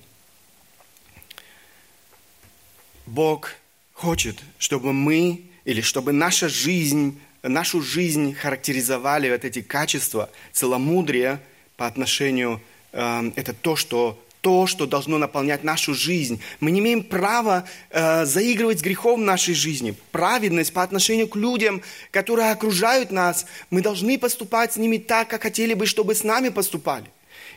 Бог 3.06 3.54
хочет, 3.94 4.38
чтобы 4.58 4.92
мы 4.92 5.42
или 5.64 5.80
чтобы 5.80 6.12
наша 6.12 6.48
жизнь, 6.48 7.20
нашу 7.42 7.82
жизнь 7.82 8.34
характеризовали 8.34 9.30
вот 9.30 9.44
эти 9.44 9.62
качества 9.62 10.30
целомудрия 10.52 11.42
по 11.76 11.86
отношению, 11.86 12.60
э, 12.92 13.32
это 13.36 13.52
то, 13.54 13.76
что 13.76 14.22
то, 14.40 14.66
что 14.66 14.86
должно 14.86 15.18
наполнять 15.18 15.64
нашу 15.64 15.94
жизнь. 15.94 16.40
Мы 16.60 16.70
не 16.70 16.80
имеем 16.80 17.02
права 17.02 17.64
э, 17.90 18.24
заигрывать 18.24 18.78
с 18.78 18.82
грехом 18.82 19.20
в 19.20 19.24
нашей 19.24 19.54
жизни. 19.54 19.94
Праведность 20.12 20.72
по 20.72 20.82
отношению 20.82 21.28
к 21.28 21.36
людям, 21.36 21.82
которые 22.10 22.50
окружают 22.50 23.10
нас, 23.10 23.46
мы 23.70 23.82
должны 23.82 24.18
поступать 24.18 24.72
с 24.72 24.76
ними 24.76 24.98
так, 24.98 25.28
как 25.28 25.42
хотели 25.42 25.74
бы, 25.74 25.86
чтобы 25.86 26.14
с 26.14 26.24
нами 26.24 26.50
поступали. 26.50 27.10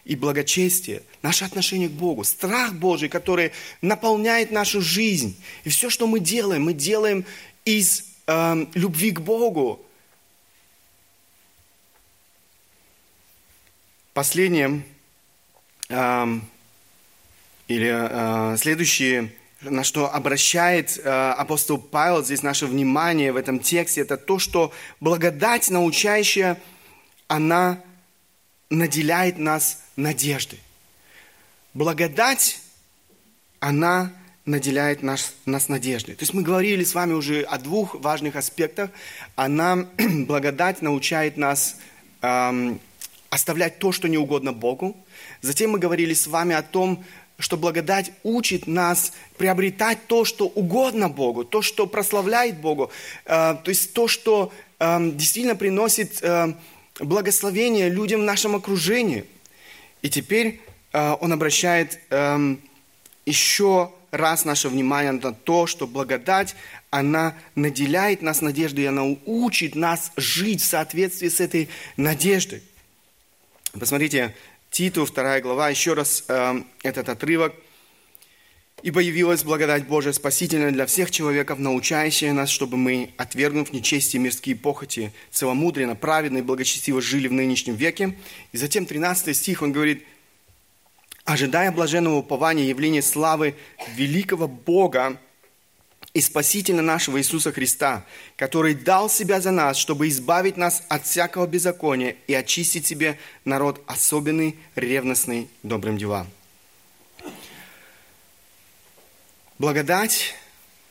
И 0.03 0.15
благочестие, 0.15 1.03
наше 1.21 1.45
отношение 1.45 1.87
к 1.87 1.93
Богу, 1.93 2.23
страх 2.23 2.73
Божий, 2.73 3.07
который 3.07 3.51
наполняет 3.81 4.51
нашу 4.51 4.81
жизнь. 4.81 5.39
И 5.63 5.69
все, 5.69 5.91
что 5.91 6.07
мы 6.07 6.19
делаем, 6.19 6.63
мы 6.63 6.73
делаем 6.73 7.23
из 7.65 8.05
э, 8.25 8.65
любви 8.73 9.11
к 9.11 9.21
Богу. 9.21 9.85
Последнее, 14.13 14.83
э, 15.89 16.39
или 17.71 17.89
э, 17.89 18.57
следующее, 18.57 19.31
на 19.61 19.83
что 19.83 20.13
обращает 20.13 20.97
э, 20.97 21.09
апостол 21.09 21.77
Павел 21.77 22.23
здесь 22.23 22.43
наше 22.43 22.65
внимание 22.65 23.31
в 23.31 23.37
этом 23.37 23.59
тексте, 23.59 24.01
это 24.01 24.17
то, 24.17 24.39
что 24.39 24.71
благодать 24.99 25.69
научающая, 25.69 26.59
она 27.27 27.81
наделяет 28.69 29.37
нас 29.37 29.83
надеждой. 29.95 30.59
Благодать, 31.73 32.59
она 33.59 34.11
наделяет 34.45 35.03
нас, 35.03 35.33
нас 35.45 35.69
надеждой. 35.69 36.15
То 36.15 36.23
есть 36.23 36.33
мы 36.33 36.41
говорили 36.41 36.83
с 36.83 36.93
вами 36.93 37.13
уже 37.13 37.41
о 37.41 37.57
двух 37.57 37.95
важных 37.95 38.35
аспектах. 38.35 38.89
Она, 39.35 39.87
благодать, 39.97 40.81
научает 40.81 41.37
нас 41.37 41.77
эм, 42.21 42.81
оставлять 43.29 43.79
то, 43.79 43.91
что 43.91 44.09
не 44.09 44.17
угодно 44.17 44.51
Богу. 44.51 44.97
Затем 45.41 45.71
мы 45.71 45.79
говорили 45.79 46.13
с 46.13 46.27
вами 46.27 46.53
о 46.53 46.61
том, 46.61 47.03
что 47.41 47.57
благодать 47.57 48.11
учит 48.23 48.67
нас 48.67 49.13
приобретать 49.37 50.07
то, 50.07 50.25
что 50.25 50.47
угодно 50.47 51.09
Богу, 51.09 51.43
то, 51.43 51.61
что 51.61 51.87
прославляет 51.87 52.59
Богу, 52.59 52.91
э, 53.25 53.55
то 53.63 53.69
есть 53.69 53.93
то, 53.93 54.07
что 54.07 54.51
э, 54.79 55.11
действительно 55.13 55.55
приносит 55.55 56.21
э, 56.21 56.53
благословение 56.99 57.89
людям 57.89 58.21
в 58.21 58.25
нашем 58.25 58.55
окружении. 58.55 59.25
И 60.01 60.09
теперь 60.09 60.61
он 60.93 61.31
обращает 61.31 61.99
еще 63.25 63.91
раз 64.09 64.45
наше 64.45 64.67
внимание 64.67 65.11
на 65.13 65.33
то, 65.33 65.67
что 65.67 65.87
благодать, 65.87 66.55
она 66.89 67.35
наделяет 67.55 68.21
нас 68.21 68.41
надеждой, 68.41 68.87
она 68.87 69.03
учит 69.25 69.75
нас 69.75 70.11
жить 70.17 70.61
в 70.61 70.65
соответствии 70.65 71.29
с 71.29 71.39
этой 71.39 71.69
надеждой. 71.97 72.61
Посмотрите, 73.79 74.35
Титу, 74.71 75.05
вторая 75.05 75.41
глава, 75.41 75.69
еще 75.69 75.95
раз 75.95 76.23
э, 76.29 76.63
этот 76.81 77.09
отрывок. 77.09 77.53
«Ибо 78.83 79.01
явилась 79.01 79.43
благодать 79.43 79.85
Божия 79.85 80.13
спасительная 80.13 80.71
для 80.71 80.85
всех 80.85 81.11
человеков, 81.11 81.59
научающая 81.59 82.31
нас, 82.31 82.49
чтобы 82.49 82.77
мы, 82.77 83.13
отвергнув 83.17 83.73
нечестие 83.73 84.21
мирские 84.21 84.55
похоти, 84.55 85.11
целомудренно, 85.29 85.97
праведно 85.97 86.37
и 86.37 86.41
благочестиво 86.41 87.01
жили 87.01 87.27
в 87.27 87.33
нынешнем 87.33 87.75
веке». 87.75 88.17
И 88.53 88.57
затем 88.57 88.85
13 88.85 89.35
стих, 89.35 89.61
он 89.61 89.73
говорит, 89.73 90.05
«Ожидая 91.25 91.73
блаженного 91.73 92.15
упования 92.15 92.63
явления 92.63 93.01
славы 93.01 93.55
великого 93.97 94.47
Бога 94.47 95.19
и 96.13 96.21
Спасителя 96.21 96.81
нашего 96.81 97.19
Иисуса 97.19 97.51
Христа, 97.51 98.05
который 98.35 98.73
дал 98.73 99.09
себя 99.09 99.39
за 99.39 99.51
нас, 99.51 99.77
чтобы 99.77 100.09
избавить 100.09 100.57
нас 100.57 100.83
от 100.89 101.05
всякого 101.05 101.47
беззакония 101.47 102.15
и 102.27 102.33
очистить 102.33 102.85
себе 102.85 103.17
народ 103.45 103.81
особенный, 103.87 104.57
ревностный 104.75 105.47
добрым 105.63 105.97
делам. 105.97 106.27
Благодать 109.57 110.35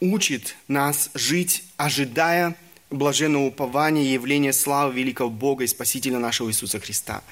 учит 0.01 0.57
нас 0.69 1.11
жить, 1.15 1.65
ожидая 1.77 2.57
блаженного 2.89 3.47
упования 3.47 4.05
и 4.05 4.13
явления 4.13 4.53
славы 4.53 4.95
великого 4.95 5.29
Бога 5.29 5.65
и 5.65 5.67
Спасителя 5.67 6.19
нашего 6.19 6.49
Иисуса 6.51 6.81
Христа. 6.81 7.23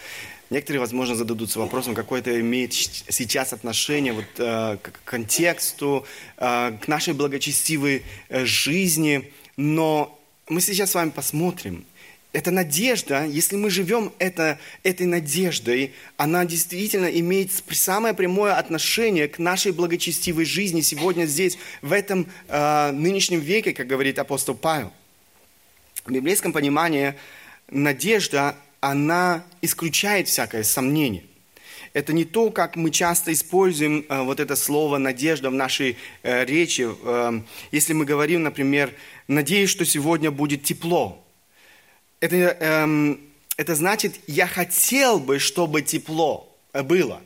Некоторые, 0.50 0.80
возможно, 0.80 1.14
зададутся 1.14 1.58
вопросом, 1.58 1.94
какое 1.94 2.20
это 2.20 2.40
имеет 2.40 2.72
сейчас 2.72 3.52
отношение 3.52 4.14
вот, 4.14 4.24
э, 4.38 4.78
к 4.80 4.92
контексту, 5.04 6.06
э, 6.38 6.72
к 6.80 6.88
нашей 6.88 7.12
благочестивой 7.12 8.02
э, 8.30 8.46
жизни. 8.46 9.30
Но 9.58 10.18
мы 10.48 10.62
сейчас 10.62 10.92
с 10.92 10.94
вами 10.94 11.11
посмотрим. 11.11 11.84
Эта 12.32 12.50
надежда, 12.50 13.26
если 13.26 13.56
мы 13.56 13.68
живем 13.68 14.12
это, 14.18 14.58
этой 14.84 15.06
надеждой, 15.06 15.92
она 16.16 16.46
действительно 16.46 17.06
имеет 17.06 17.50
самое 17.70 18.14
прямое 18.14 18.54
отношение 18.54 19.28
к 19.28 19.38
нашей 19.38 19.72
благочестивой 19.72 20.46
жизни 20.46 20.80
сегодня 20.80 21.26
здесь, 21.26 21.58
в 21.82 21.92
этом 21.92 22.26
э, 22.48 22.90
нынешнем 22.92 23.40
веке, 23.40 23.74
как 23.74 23.87
говорит 23.87 24.18
апостол 24.18 24.54
Павел. 24.54 24.92
В 26.06 26.11
библейском 26.11 26.54
понимании 26.54 27.14
надежда 27.70 28.56
она 28.80 29.44
исключает 29.62 30.28
всякое 30.28 30.62
сомнение. 30.62 31.24
Это 31.94 32.12
не 32.12 32.24
то, 32.24 32.50
как 32.50 32.76
мы 32.76 32.90
часто 32.90 33.32
используем 33.32 34.04
э, 34.08 34.22
вот 34.22 34.40
это 34.40 34.56
слово 34.56 34.98
«надежда» 34.98 35.50
в 35.50 35.54
нашей 35.54 35.96
э, 36.22 36.44
речи. 36.44 36.88
Э, 37.02 37.40
если 37.72 37.92
мы 37.92 38.04
говорим, 38.04 38.42
например, 38.42 38.94
«надеюсь, 39.26 39.70
что 39.70 39.84
сегодня 39.84 40.30
будет 40.30 40.62
тепло». 40.62 41.24
Это, 42.20 42.36
э, 42.36 43.16
это 43.56 43.74
значит 43.74 44.14
«я 44.26 44.46
хотел 44.46 45.18
бы, 45.18 45.38
чтобы 45.38 45.82
тепло 45.82 46.54
было». 46.72 47.20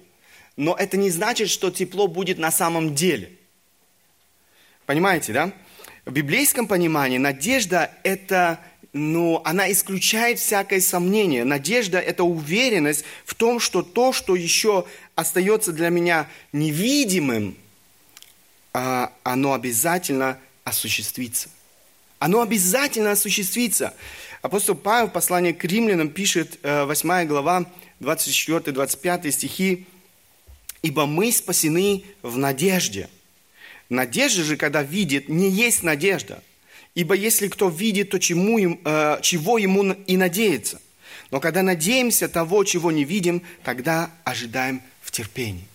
Но 0.56 0.74
это 0.74 0.96
не 0.96 1.10
значит, 1.10 1.48
что 1.48 1.70
тепло 1.70 2.06
будет 2.06 2.38
на 2.38 2.50
самом 2.50 2.94
деле. 2.94 3.32
Понимаете, 4.86 5.32
да? 5.32 5.52
В 6.04 6.12
библейском 6.12 6.66
понимании 6.66 7.18
надежда– 7.18 7.90
это 8.02 8.58
но 8.92 9.40
она 9.44 9.72
исключает 9.72 10.38
всякое 10.38 10.80
сомнение. 10.80 11.44
Надежда– 11.44 11.98
это 12.00 12.24
уверенность 12.24 13.04
в 13.24 13.34
том, 13.34 13.58
что 13.58 13.82
то, 13.82 14.12
что 14.12 14.36
еще 14.36 14.84
остается 15.14 15.72
для 15.72 15.88
меня 15.88 16.28
невидимым, 16.52 17.56
а, 18.74 19.12
оно 19.22 19.54
обязательно 19.54 20.38
осуществится. 20.64 21.48
Оно 22.18 22.42
обязательно 22.42 23.12
осуществится. 23.12 23.94
Апостол 24.42 24.74
Павел 24.74 25.08
в 25.08 25.12
послании 25.12 25.52
к 25.52 25.64
римлянам 25.64 26.10
пишет, 26.10 26.58
8 26.62 27.10
э, 27.10 27.24
глава, 27.24 27.64
24-25 28.00 29.30
стихи, 29.30 29.86
«Ибо 30.82 31.06
мы 31.06 31.32
спасены 31.32 32.04
в 32.22 32.36
надежде». 32.36 33.08
Надежда 33.88 34.42
же, 34.42 34.56
когда 34.56 34.82
видит, 34.82 35.28
не 35.28 35.48
есть 35.48 35.82
надежда– 35.82 36.42
Ибо 36.94 37.14
если 37.14 37.48
кто 37.48 37.68
видит, 37.68 38.10
то 38.10 38.18
чему 38.18 38.58
им, 38.58 38.80
э, 38.84 39.18
чего 39.22 39.58
ему 39.58 39.92
и 39.92 40.16
надеется. 40.16 40.80
Но 41.30 41.40
когда 41.40 41.62
надеемся 41.62 42.28
того, 42.28 42.64
чего 42.64 42.92
не 42.92 43.04
видим, 43.04 43.42
тогда 43.64 44.10
ожидаем 44.24 44.82
в 45.00 45.10
терпении. 45.10 45.66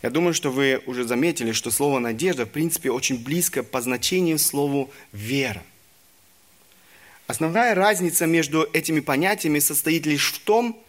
Я 0.00 0.10
думаю, 0.10 0.32
что 0.32 0.50
вы 0.50 0.80
уже 0.86 1.04
заметили, 1.04 1.52
что 1.52 1.70
слово 1.70 1.98
«надежда» 1.98 2.46
в 2.46 2.50
принципе 2.50 2.90
очень 2.90 3.22
близко 3.22 3.62
по 3.62 3.80
значению 3.80 4.38
слову 4.38 4.90
«вера». 5.12 5.62
Основная 7.26 7.74
разница 7.74 8.24
между 8.24 8.66
этими 8.72 9.00
понятиями 9.00 9.58
состоит 9.58 10.06
лишь 10.06 10.32
в 10.32 10.38
том, 10.38 10.82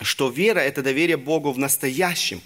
что 0.00 0.28
вера– 0.28 0.58
это 0.60 0.82
доверие 0.82 1.16
Богу 1.16 1.50
в 1.50 1.58
настоящем, 1.58 2.40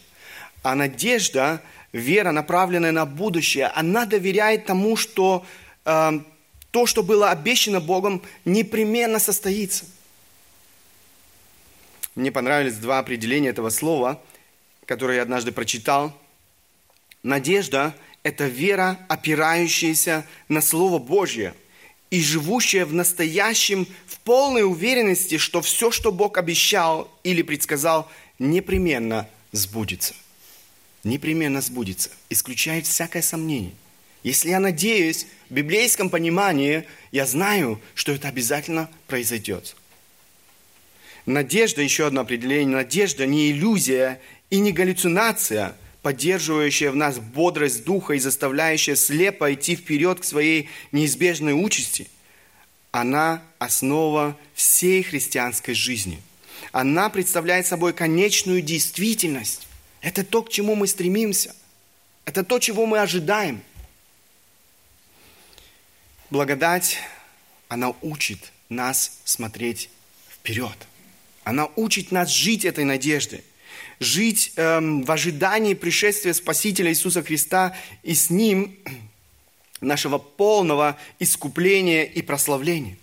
а 0.63 0.75
надежда, 0.75 1.61
вера, 1.93 2.31
направленная 2.31 2.93
на 2.93 3.05
будущее, 3.05 3.67
она 3.67 4.07
доверяет 4.07 4.65
тому, 4.65 4.97
что 4.97 5.45
то, 5.85 6.87
что 6.87 7.03
было 7.03 7.31
обещано 7.31 7.81
Богом, 7.81 8.23
непременно 8.45 9.19
состоится. 9.19 9.85
Мне 12.15 12.31
понравились 12.31 12.75
два 12.75 12.99
определения 12.99 13.49
этого 13.49 13.71
слова, 13.71 14.21
которые 14.87 15.17
я 15.17 15.23
однажды 15.23 15.53
прочитал. 15.53 16.17
Надежда– 17.23 17.95
это 18.23 18.47
вера, 18.47 18.99
опирающаяся 19.09 20.27
на 20.49 20.61
Слово 20.61 20.99
Божье 20.99 21.55
и 22.11 22.21
живущая 22.21 22.85
в 22.85 22.93
настоящем 22.93 23.87
в 24.07 24.19
полной 24.19 24.65
уверенности, 24.65 25.39
что 25.39 25.63
все, 25.63 25.91
что 25.91 26.13
Бог 26.13 26.37
обещал 26.37 27.11
или 27.25 27.43
предсказал, 27.43 28.11
непременно 28.39 29.29
сбудется. 29.53 30.15
Непременно 31.05 31.61
сбудется. 31.63 32.11
Исключает 32.29 32.87
всякое 32.87 33.23
сомнение. 33.23 33.73
Если 34.23 34.51
я 34.51 34.61
надеюсь, 34.61 35.27
в 35.51 35.55
библейском 35.55 36.09
понимании, 36.09 36.85
я 37.11 37.27
знаю, 37.27 37.81
что 37.95 38.13
это 38.13 38.29
обязательно 38.29 38.89
произойдет. 39.07 39.77
Надежда, 41.27 41.83
еще 41.83 42.07
одно 42.07 42.23
определение, 42.23 42.77
надежда 42.77 43.27
не 43.27 43.51
иллюзия 43.51 44.21
и 44.51 44.59
не 44.59 44.73
галлюцинация, 44.73 45.77
поддерживающая 46.03 46.91
в 46.91 46.97
нас 46.97 47.19
бодрость 47.19 47.85
духа 47.85 48.15
и 48.15 48.19
заставляющая 48.19 48.97
слепо 48.97 49.53
идти 49.53 49.77
вперед 49.77 50.21
к 50.21 50.25
своей 50.25 50.69
неизбежной 50.91 51.53
участи. 51.53 52.09
Она 52.93 53.43
основа 53.59 54.37
всей 54.55 55.03
христианской 55.03 55.75
жизни. 55.75 56.21
Она 56.71 57.09
представляет 57.09 57.67
собой 57.67 57.93
конечную 57.93 58.63
действительность. 58.63 59.67
Это 60.01 60.25
то, 60.25 60.43
к 60.43 60.51
чему 60.51 60.75
мы 60.75 60.87
стремимся. 60.87 61.55
Это 62.25 62.45
то, 62.45 62.59
чего 62.61 62.87
мы 62.87 63.01
ожидаем– 63.01 63.63
Благодать, 66.33 66.97
она 67.69 67.93
учит 68.01 68.53
нас 68.71 69.21
смотреть 69.23 69.91
вперед. 70.31 70.79
Она 71.45 71.69
учит 71.77 72.11
нас 72.11 72.31
жить 72.31 72.65
этой 72.65 72.85
надеждой. 72.85 73.45
Жить 74.01 74.55
эм, 74.57 75.03
в 75.03 75.11
ожидании 75.11 75.75
пришествия 75.75 76.33
Спасителя 76.33 76.91
Иисуса 76.91 77.23
Христа 77.23 77.77
и 78.03 78.15
с 78.15 78.31
Ним 78.31 78.79
нашего 79.83 80.17
полного 80.17 80.97
искупления 81.19 82.05
и 82.05 82.23
прославления. 82.23 82.97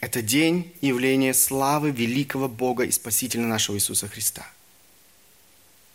Это 0.00 0.22
день 0.22 0.72
явления 0.80 1.34
славы 1.34 1.90
великого 1.90 2.48
Бога 2.48 2.84
и 2.84 2.92
Спасителя 2.92 3.42
нашего 3.42 3.74
Иисуса 3.74 4.06
Христа– 4.06 4.46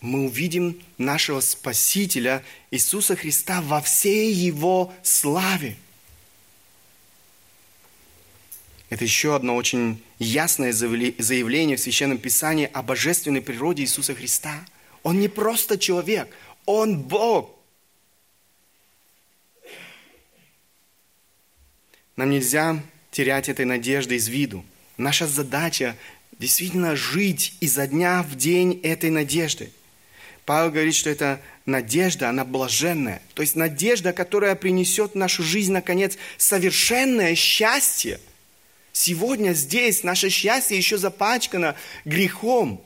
мы 0.04 0.26
увидим 0.26 0.78
нашего 0.98 1.39
Спасителя 1.39 2.44
Иисуса 2.72 3.16
Христа 3.16 3.62
во 3.62 3.82
всей 3.82 4.34
Его 4.34 4.94
славе. 5.02 5.78
Это 8.89 9.06
еще 9.06 9.34
одно 9.34 9.56
очень 9.56 10.04
ясное 10.20 10.74
заявление 10.74 11.78
в 11.78 11.80
Священном 11.80 12.18
Писании 12.18 12.70
о 12.74 12.84
божественной 12.84 13.42
природе 13.42 13.84
Иисуса 13.84 14.13
Христа. 14.13 14.66
Он 15.04 15.22
не 15.22 15.30
просто 15.30 15.80
человек, 15.80 16.36
Он 16.66 17.00
Бог. 17.00 17.56
Нам 22.18 22.30
нельзя 22.30 22.84
терять 23.10 23.48
этой 23.48 23.63
надежды 23.63 24.16
из 24.16 24.28
виду. 24.28 24.66
Наша 24.98 25.28
задача 25.28 25.96
действительно 26.39 26.98
жить 26.98 27.56
изо 27.62 27.88
дня 27.88 28.22
в 28.22 28.36
день 28.36 28.82
этой 28.84 29.10
надеждой– 29.10 29.72
Павел 30.46 30.72
говорит, 30.72 30.96
что 30.96 31.10
это 31.10 31.42
надежда, 31.66 32.30
она 32.30 32.44
блаженная. 32.44 33.22
То 33.34 33.42
есть 33.42 33.56
надежда, 33.56 34.12
которая 34.12 34.56
принесет 34.56 35.14
в 35.14 35.16
нашу 35.16 35.44
жизнь, 35.44 35.72
наконец, 35.72 36.18
совершенное 36.38 37.36
счастье. 37.36 38.20
Сегодня 38.92 39.54
здесь 39.54 40.04
наше 40.04 40.30
счастье 40.30 40.78
еще 40.78 40.98
запачкано 40.98 41.76
грехом. 42.04 42.84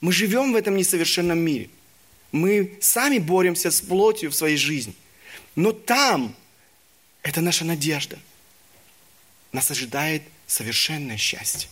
Мы 0.00 0.12
живем 0.12 0.52
в 0.52 0.56
этом 0.56 0.76
несовершенном 0.76 1.38
мире. 1.38 1.68
Мы 2.32 2.78
сами 2.80 3.18
боремся 3.18 3.70
с 3.70 3.80
плотью 3.80 4.30
в 4.30 4.34
своей 4.34 4.56
жизни. 4.56 4.94
Но 5.54 5.72
там 5.72 6.34
это 7.22 7.40
наша 7.40 7.64
надежда. 7.64 8.18
Нас 9.52 9.70
ожидает 9.70 10.22
совершенное 10.46 11.16
счастье. 11.16 11.68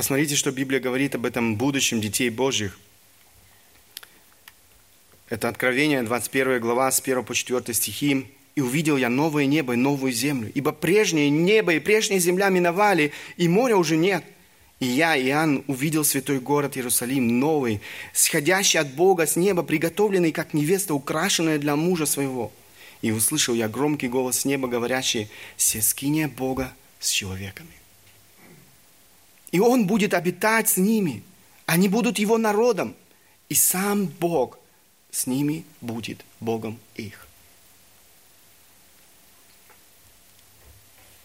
Посмотрите, 0.00 0.34
что 0.34 0.50
Библия 0.50 0.80
говорит 0.80 1.14
об 1.14 1.26
этом 1.26 1.56
будущем 1.56 2.00
детей 2.00 2.30
Божьих. 2.30 2.80
Это 5.28 5.46
Откровение, 5.46 6.02
21 6.02 6.58
глава, 6.58 6.90
с 6.90 7.00
1 7.00 7.22
по 7.22 7.34
4 7.34 7.74
стихи. 7.74 8.26
«И 8.54 8.62
увидел 8.62 8.96
я 8.96 9.10
новое 9.10 9.44
небо 9.44 9.74
и 9.74 9.76
новую 9.76 10.12
землю, 10.12 10.50
ибо 10.54 10.72
прежнее 10.72 11.28
небо 11.28 11.74
и 11.74 11.80
прежняя 11.80 12.18
земля 12.18 12.48
миновали, 12.48 13.12
и 13.36 13.46
моря 13.46 13.76
уже 13.76 13.98
нет. 13.98 14.24
И 14.78 14.86
я, 14.86 15.20
Иоанн, 15.20 15.64
увидел 15.66 16.02
святой 16.02 16.40
город 16.40 16.78
Иерусалим, 16.78 17.38
новый, 17.38 17.82
сходящий 18.14 18.80
от 18.80 18.94
Бога 18.94 19.26
с 19.26 19.36
неба, 19.36 19.62
приготовленный, 19.62 20.32
как 20.32 20.54
невеста, 20.54 20.94
украшенная 20.94 21.58
для 21.58 21.76
мужа 21.76 22.06
своего. 22.06 22.52
И 23.02 23.10
услышал 23.10 23.54
я 23.54 23.68
громкий 23.68 24.08
голос 24.08 24.46
неба, 24.46 24.66
говорящий, 24.66 25.28
«Сескиния 25.58 26.26
Бога 26.26 26.72
с 27.00 27.10
человеками». 27.10 27.79
И 29.52 29.60
Он 29.60 29.86
будет 29.86 30.14
обитать 30.14 30.68
с 30.68 30.76
ними, 30.76 31.22
они 31.66 31.88
будут 31.88 32.18
Его 32.18 32.38
народом, 32.38 32.94
и 33.48 33.54
сам 33.54 34.06
Бог 34.06 34.58
с 35.10 35.26
ними 35.26 35.64
будет 35.80 36.24
Богом 36.38 36.78
их. 36.94 37.26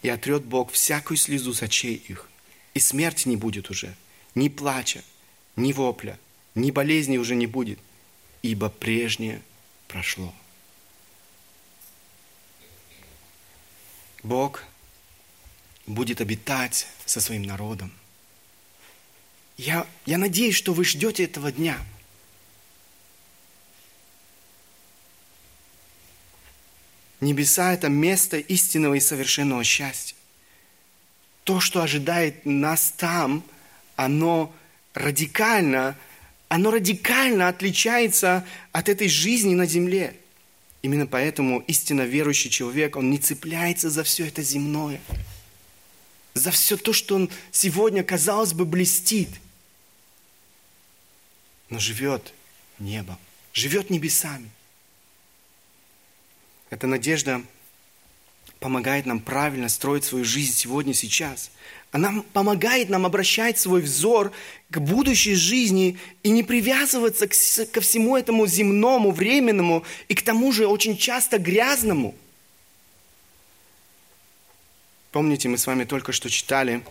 И 0.01 0.09
отрет 0.09 0.43
Бог 0.43 0.71
всякую 0.71 1.17
слезу 1.17 1.53
с 1.53 1.63
очей 1.63 1.95
их, 1.95 2.30
и 2.73 2.80
смерти 2.80 3.28
не 3.28 3.38
будет 3.38 3.69
уже, 3.69 3.95
ни 4.34 4.49
плача, 4.49 5.03
ни 5.55 5.71
вопля, 5.71 6.19
ни 6.53 6.71
болезни 6.71 7.17
уже 7.17 7.36
не 7.36 7.47
будет, 7.47 7.80
ибо 8.41 8.69
прежнее 8.69 9.41
прошло. 9.88 10.34
Бог 14.23 14.63
будет 15.86 16.21
обитать 16.21 16.88
со 17.05 17.21
своим 17.21 17.43
народом. 17.43 17.91
Я, 19.57 19.87
я 20.05 20.17
надеюсь, 20.17 20.55
что 20.55 20.73
вы 20.73 20.83
ждете 20.83 21.23
этого 21.23 21.51
дня. 21.51 21.77
Небеса– 27.21 27.73
это 27.73 27.89
место 27.89 28.37
истинного 28.37 28.95
и 28.95 28.99
совершенного 28.99 29.63
счастья 29.63 30.15
то, 31.45 31.59
что 31.59 31.81
ожидает 31.81 32.45
нас 32.45 32.91
там, 32.97 33.43
оно 33.95 34.53
радикально, 34.95 35.95
оно 36.49 36.71
радикально 36.71 37.47
отличается 37.47 38.45
от 38.71 38.89
этой 38.89 39.07
жизни 39.07 39.53
на 39.53 39.67
земле. 39.67 40.15
Именно 40.81 41.05
поэтому 41.05 41.59
истинно 41.67 42.01
верующий 42.01 42.49
человек, 42.49 42.95
он 42.95 43.11
не 43.11 43.19
цепляется 43.19 43.91
за 43.91 44.03
все 44.03 44.27
это 44.27 44.41
земное, 44.41 44.99
за 46.33 46.49
все 46.49 46.77
то, 46.77 46.93
что 46.93 47.15
он 47.15 47.29
сегодня, 47.51 48.03
казалось 48.03 48.53
бы, 48.53 48.65
блестит, 48.65 49.29
но 51.70 51.80
живет 51.80 52.34
небом, 52.80 53.18
живет 53.53 53.89
небесами. 53.89 54.49
Эта 56.70 56.88
надежда 56.88 57.41
помогает 58.59 59.05
нам 59.05 59.20
правильно 59.20 59.70
строить 59.70 60.03
свою 60.03 60.26
жизнь 60.26 60.53
сегодня, 60.53 60.93
сейчас. 60.93 61.51
Она 61.91 62.24
помогает 62.34 62.89
нам 62.89 63.05
обращать 63.05 63.57
свой 63.57 63.82
взор 63.82 64.32
к 64.70 64.80
будущей 64.80 65.36
жизни 65.36 65.97
и 66.24 66.30
не 66.30 66.43
привязываться 66.43 67.28
ко 67.28 67.82
всему 67.82 68.18
этому 68.18 68.47
земному, 68.47 69.11
временному 69.11 69.86
и 70.07 70.16
к 70.16 70.22
тому 70.22 70.51
же 70.51 70.68
очень 70.68 70.97
часто 70.97 71.38
грязному. 71.38 72.16
Помните, 75.11 75.47
мы 75.47 75.57
с 75.57 75.68
вами 75.68 75.86
только 75.86 76.11
что 76.11 76.30
читали, 76.30 76.84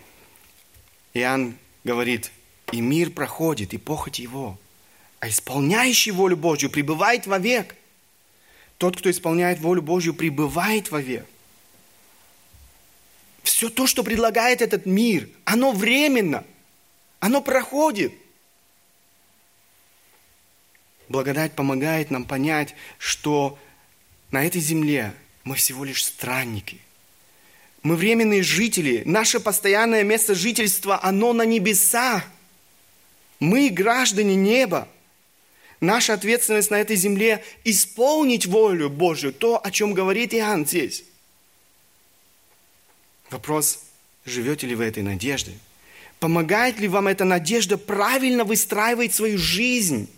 Иоанн 1.12 1.56
говорит, 1.84 2.30
и 2.72 2.80
мир 2.80 3.10
проходит, 3.10 3.74
и 3.74 3.78
похоть 3.78 4.18
его, 4.18 4.58
а 5.24 5.28
исполняющий 5.30 6.10
волю 6.10 6.36
Божью 6.36 6.68
пребывает 6.68 7.26
вовек. 7.26 7.76
Тот, 8.76 8.98
кто 8.98 9.10
исполняет 9.10 9.58
волю 9.58 9.80
Божью, 9.80 10.12
пребывает 10.12 10.90
вовек. 10.90 11.24
Все 13.42 13.70
то, 13.70 13.86
что 13.86 14.02
предлагает 14.04 14.60
этот 14.60 14.84
мир, 14.84 15.30
оно 15.46 15.72
временно, 15.72 16.44
оно 17.20 17.40
проходит. 17.40 18.12
Благодать 21.08 21.54
помогает 21.54 22.10
нам 22.10 22.26
понять, 22.26 22.74
что 22.98 23.58
на 24.30 24.44
этой 24.44 24.60
земле 24.60 25.14
мы 25.44 25.54
всего 25.54 25.84
лишь 25.84 26.04
странники. 26.04 26.82
Мы 27.82 27.96
временные 27.96 28.42
жители. 28.42 29.04
Наше 29.06 29.40
постоянное 29.40 30.02
место 30.02 30.34
жительства, 30.34 31.02
оно 31.02 31.32
на 31.32 31.46
небесах. 31.46 32.24
Мы 33.40 33.70
граждане 33.70 34.34
неба. 34.34 34.86
Наша 35.84 36.14
ответственность 36.14 36.70
на 36.70 36.76
этой 36.76 36.96
земле– 36.96 37.44
исполнить 37.64 38.46
волю 38.46 38.88
Божью, 38.88 39.32
то, 39.32 39.60
о 39.62 39.70
чем 39.70 39.92
говорит 39.92 40.32
Иоанн 40.32 40.66
здесь. 40.66 41.04
Вопрос, 43.30 43.80
живете 44.24 44.66
ли 44.66 44.74
вы 44.74 44.84
этой 44.84 45.02
надеждой? 45.02 45.58
Помогает 46.20 46.78
ли 46.78 46.88
вам 46.88 47.06
эта 47.06 47.24
надежда 47.24 47.76
правильно 47.76 48.44
выстраивать 48.44 49.12
свою 49.14 49.36
жизнь? 49.36 50.08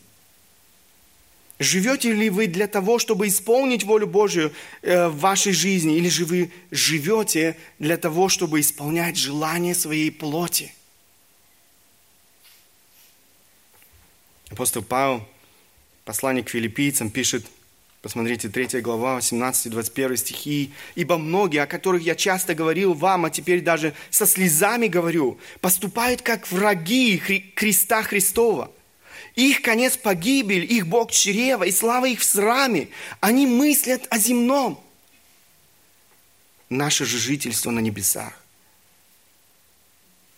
Живете 1.58 2.12
ли 2.12 2.30
вы 2.30 2.46
для 2.46 2.68
того, 2.68 3.00
чтобы 3.00 3.26
исполнить 3.26 3.82
волю 3.82 4.06
Божию 4.06 4.52
э, 4.82 5.08
в 5.08 5.18
вашей 5.18 5.52
жизни, 5.52 5.96
или 5.96 6.08
же 6.08 6.26
вы 6.26 6.52
живете 6.70 7.56
для 7.80 7.96
того, 7.96 8.28
чтобы 8.28 8.60
исполнять 8.60 9.16
желания 9.16 9.74
своей 9.74 10.12
плоти? 10.12 10.72
Апостол 14.50 14.82
Павел, 14.82 15.26
посланник 16.06 16.46
к 16.46 16.50
филиппийцам, 16.50 17.10
пишет– 17.10 17.44
Посмотрите, 18.06 18.48
3 18.48 18.82
глава, 18.82 19.18
18-21 19.18 20.16
стихи. 20.16 20.70
«Ибо 20.94 21.18
многие, 21.18 21.60
о 21.60 21.66
которых 21.66 22.02
я 22.02 22.14
часто 22.14 22.54
говорил 22.54 22.94
вам, 22.94 23.24
а 23.24 23.30
теперь 23.30 23.62
даже 23.62 23.94
со 24.10 24.26
слезами 24.26 24.86
говорю, 24.86 25.40
поступают 25.60 26.22
как 26.22 26.48
враги 26.52 27.18
креста 27.56 28.04
Христова. 28.04 28.70
Их 29.34 29.60
конец 29.60 29.96
погибель, 29.96 30.72
их 30.72 30.86
Бог 30.86 31.10
чрева, 31.10 31.64
и 31.64 31.72
слава 31.72 32.06
их 32.06 32.20
в 32.20 32.24
сраме. 32.24 32.90
Они 33.18 33.44
мыслят 33.44 34.06
о 34.08 34.18
земном. 34.18 34.80
Наше 36.70 37.06
же 37.06 37.18
жительство 37.18 37.72
на 37.72 37.80
небесах. 37.80 38.40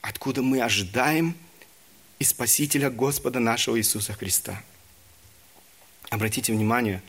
Откуда 0.01 0.41
мы 0.41 0.63
ожидаем 0.63 1.35
и 2.19 2.25
Спасителя 2.25 2.89
Господа 2.89 3.41
нашего 3.41 3.79
Иисуса 3.79 4.15
Христа. 4.15 4.63
Обратите 6.11 6.53
внимание, 6.53 7.03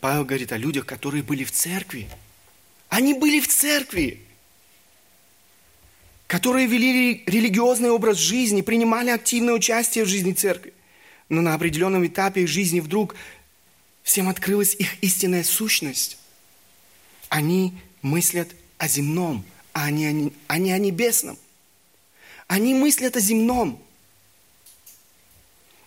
Павел 0.00 0.24
говорит 0.24 0.52
о 0.52 0.56
людях, 0.56 0.86
которые 0.86 1.22
были 1.22 1.44
в 1.44 1.50
церкви. 1.50 2.08
Они 2.88 3.14
были 3.14 3.40
в 3.40 3.48
церкви, 3.48 4.20
которые 6.26 6.66
вели 6.66 7.24
религиозный 7.26 7.90
образ 7.90 8.18
жизни, 8.18 8.62
принимали 8.62 9.10
активное 9.10 9.54
участие 9.54 10.04
в 10.04 10.08
жизни 10.08 10.32
церкви. 10.32 10.72
Но 11.28 11.40
на 11.40 11.54
определенном 11.54 12.06
этапе 12.06 12.42
их 12.42 12.48
жизни 12.48 12.80
вдруг 12.80 13.16
всем 14.02 14.28
открылась 14.28 14.74
их 14.74 15.02
истинная 15.02 15.42
сущность. 15.42 16.18
Они 17.28 17.74
мыслят 18.02 18.54
о 18.78 18.86
земном, 18.86 19.44
а 19.72 19.90
не 19.90 20.30
о, 20.48 20.58
не 20.58 20.72
о 20.72 20.78
небесном. 20.78 21.38
Они 22.46 22.74
мыслят 22.74 23.16
о 23.16 23.20
земном. 23.20 23.82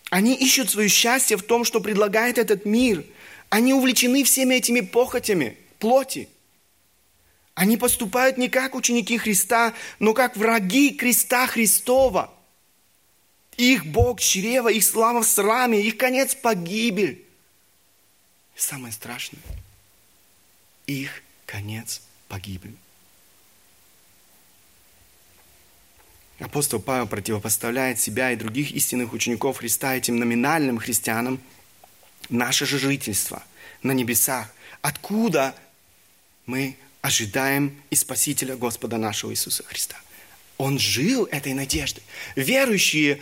Они 0.09 0.33
ищут 0.33 0.69
свое 0.69 0.87
счастье 0.89 1.37
в 1.37 1.43
том, 1.43 1.65
что 1.65 1.79
предлагает 1.79 2.37
этот 2.37 2.65
мир– 2.65 3.03
они 3.49 3.73
увлечены 3.73 4.23
всеми 4.23 4.55
этими 4.55 4.81
похотями 4.81 5.57
плоти. 5.79 6.29
Они 7.53 7.77
поступают 7.77 8.37
не 8.37 8.49
как 8.49 8.75
ученики 8.75 9.17
Христа, 9.17 9.73
но 9.99 10.13
как 10.13 10.37
враги 10.37 10.91
креста 10.91 11.47
Христова. 11.47 12.33
Их 13.55 13.85
Бог 13.85 14.19
чрева, 14.19 14.69
их 14.71 14.83
слава 14.83 15.21
в 15.21 15.27
сраме, 15.27 15.81
их 15.81 15.97
конец 15.97 16.35
погибель. 16.35 17.25
Самое 18.55 18.93
страшное, 18.93 19.41
их 20.85 21.23
конец 21.45 22.01
погибель. 22.27 22.75
Апостол 26.39 26.79
Павел 26.79 27.07
противопоставляет 27.07 27.99
себя 27.99 28.31
и 28.31 28.35
других 28.35 28.71
истинных 28.71 29.13
учеников 29.13 29.57
Христа 29.57 29.95
этим 29.95 30.17
номинальным 30.17 30.77
христианам– 30.77 31.39
наше 32.29 32.65
же 32.65 32.79
жительство 32.79 33.43
на 33.83 33.91
небесах, 33.91 34.53
откуда 34.81 35.55
мы 36.45 36.75
ожидаем 37.01 37.75
и 37.89 37.95
Спасителя 37.95 38.55
Господа 38.55 38.97
нашего 38.97 39.31
Иисуса 39.31 39.63
Христа. 39.63 39.95
Он 40.57 40.79
жил 40.79 41.25
этой 41.31 41.53
надеждой. 41.53 42.03
Верующие 42.35 43.19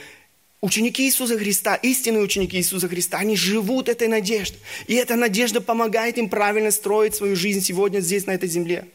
Ученики 0.61 1.03
Иисуса 1.05 1.38
Христа, 1.38 1.76
истинные 1.76 2.24
ученики 2.24 2.57
Иисуса 2.57 2.88
Христа, 2.88 3.20
они 3.20 3.36
живут 3.36 3.88
этой 3.88 4.07
надеждой. 4.07 4.57
И 4.88 4.95
эта 4.95 5.16
надежда 5.16 5.61
помогает 5.61 6.18
им 6.18 6.28
правильно 6.28 6.72
строить 6.72 7.13
свою 7.13 7.36
жизнь 7.36 7.61
сегодня 7.61 7.99
здесь, 7.99 8.26
на 8.26 8.32
этой 8.32 8.49
земле. 8.49 8.88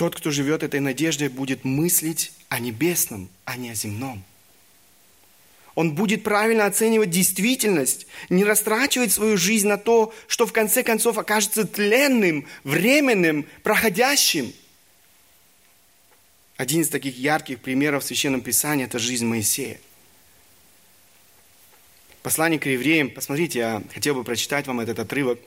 Тот, 0.00 0.16
кто 0.16 0.30
живет 0.30 0.62
этой 0.62 0.80
надеждой, 0.80 1.28
будет 1.28 1.62
мыслить 1.62 2.32
о 2.48 2.58
небесном, 2.58 3.28
а 3.44 3.58
не 3.58 3.68
о 3.68 3.74
земном. 3.74 4.24
Он 5.74 5.94
будет 5.94 6.24
правильно 6.24 6.64
оценивать 6.64 7.10
действительность, 7.10 8.06
не 8.30 8.42
растрачивать 8.42 9.12
свою 9.12 9.36
жизнь 9.36 9.68
на 9.68 9.76
то, 9.76 10.14
что 10.26 10.46
в 10.46 10.54
конце 10.54 10.82
концов 10.82 11.18
окажется 11.18 11.66
тленным, 11.66 12.46
временным, 12.64 13.44
проходящим. 13.62 14.54
Один 16.56 16.80
из 16.80 16.88
таких 16.88 17.18
ярких 17.18 17.58
примеров 17.60 18.02
в 18.02 18.06
Священном 18.06 18.40
Писании– 18.40 18.84
это 18.86 18.98
жизнь 18.98 19.26
Моисея. 19.26 19.78
Послание 22.22 22.58
к 22.58 22.64
евреям, 22.64 23.10
посмотрите, 23.10 23.58
я 23.58 23.82
хотел 23.92 24.14
бы 24.14 24.24
прочитать 24.24 24.66
вам 24.66 24.80
этот 24.80 24.98
отрывок. 24.98 25.40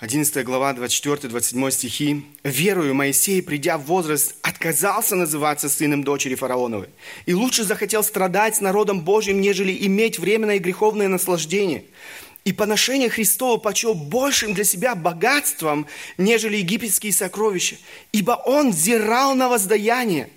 11 0.00 0.46
глава, 0.46 0.72
24-27 0.72 1.70
стихи. 1.70 2.24
«Верую, 2.42 2.94
Моисей, 2.94 3.42
придя 3.42 3.76
в 3.76 3.82
возраст, 3.82 4.34
отказался 4.40 5.14
называться 5.14 5.68
сыном 5.68 6.04
дочери 6.04 6.36
фараоновой, 6.36 6.88
и 7.26 7.34
лучше 7.34 7.64
захотел 7.64 8.02
страдать 8.02 8.56
с 8.56 8.62
народом 8.62 9.02
Божьим, 9.02 9.42
нежели 9.42 9.76
иметь 9.86 10.18
временное 10.18 10.58
греховное 10.58 11.08
наслаждение. 11.08 11.84
И 12.46 12.54
поношение 12.54 13.10
Христова 13.10 13.58
почел 13.58 13.92
большим 13.92 14.54
для 14.54 14.64
себя 14.64 14.94
богатством, 14.94 15.86
нежели 16.16 16.56
египетские 16.56 17.12
сокровища, 17.12 17.76
ибо 18.10 18.32
он 18.46 18.70
взирал 18.70 19.34
на 19.34 19.50
воздаяние. 19.50 20.30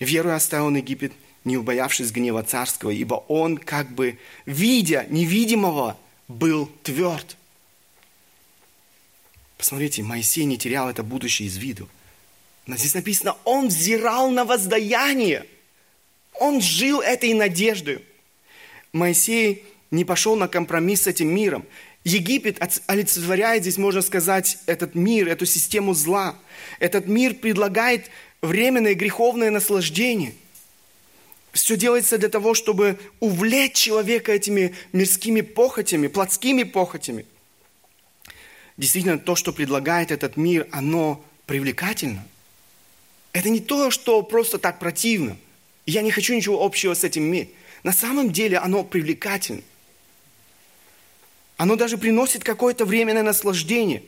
Верую, 0.00 0.36
оставил 0.36 0.66
он 0.66 0.76
Египет, 0.76 1.14
не 1.44 1.56
убоявшись 1.56 2.12
гнева 2.12 2.42
царского, 2.42 2.90
ибо 2.90 3.14
он, 3.14 3.56
как 3.56 3.90
бы 3.90 4.18
видя 4.44 5.06
невидимого, 5.08 5.96
был 6.28 6.70
тверд. 6.82 7.38
Посмотрите, 9.58 10.04
Моисей 10.04 10.44
не 10.44 10.56
терял 10.56 10.88
это 10.88 11.02
будущее 11.02 11.48
из 11.48 11.56
виду. 11.56 11.88
Но 12.66 12.76
здесь 12.76 12.94
написано, 12.94 13.36
он 13.44 13.68
взирал 13.68 14.30
на 14.30 14.44
воздаяние. 14.44 15.46
Он 16.34 16.60
жил 16.60 17.00
этой 17.00 17.34
надеждой. 17.34 18.04
Моисей 18.92 19.64
не 19.90 20.04
пошел 20.04 20.36
на 20.36 20.46
компромисс 20.46 21.02
с 21.02 21.06
этим 21.08 21.34
миром. 21.34 21.66
Египет 22.04 22.62
олицетворяет 22.86 23.62
здесь, 23.62 23.78
можно 23.78 24.00
сказать, 24.00 24.58
этот 24.66 24.94
мир, 24.94 25.28
эту 25.28 25.44
систему 25.44 25.92
зла. 25.92 26.36
Этот 26.78 27.08
мир 27.08 27.34
предлагает 27.34 28.10
временное 28.40 28.94
греховное 28.94 29.50
наслаждение. 29.50 30.34
Все 31.52 31.76
делается 31.76 32.16
для 32.16 32.28
того, 32.28 32.54
чтобы 32.54 33.00
увлечь 33.18 33.74
человека 33.74 34.30
этими 34.30 34.76
мирскими 34.92 35.40
похотями, 35.40 36.06
плотскими 36.06 36.62
похотями– 36.62 37.26
действительно 38.78 39.18
то, 39.18 39.36
что 39.36 39.52
предлагает 39.52 40.10
этот 40.10 40.36
мир, 40.38 40.66
оно 40.70 41.22
привлекательно. 41.44 42.24
Это 43.32 43.50
не 43.50 43.60
то, 43.60 43.90
что 43.90 44.22
просто 44.22 44.58
так 44.58 44.78
противно. 44.78 45.36
Я 45.84 46.00
не 46.02 46.10
хочу 46.10 46.34
ничего 46.34 46.64
общего 46.64 46.94
с 46.94 47.04
этим 47.04 47.24
миром. 47.24 47.48
На 47.82 47.92
самом 47.92 48.32
деле 48.32 48.58
оно 48.58 48.84
привлекательно. 48.84 49.62
Оно 51.56 51.76
даже 51.76 51.98
приносит 51.98 52.44
какое-то 52.44 52.84
временное 52.84 53.22
наслаждение. 53.22 54.02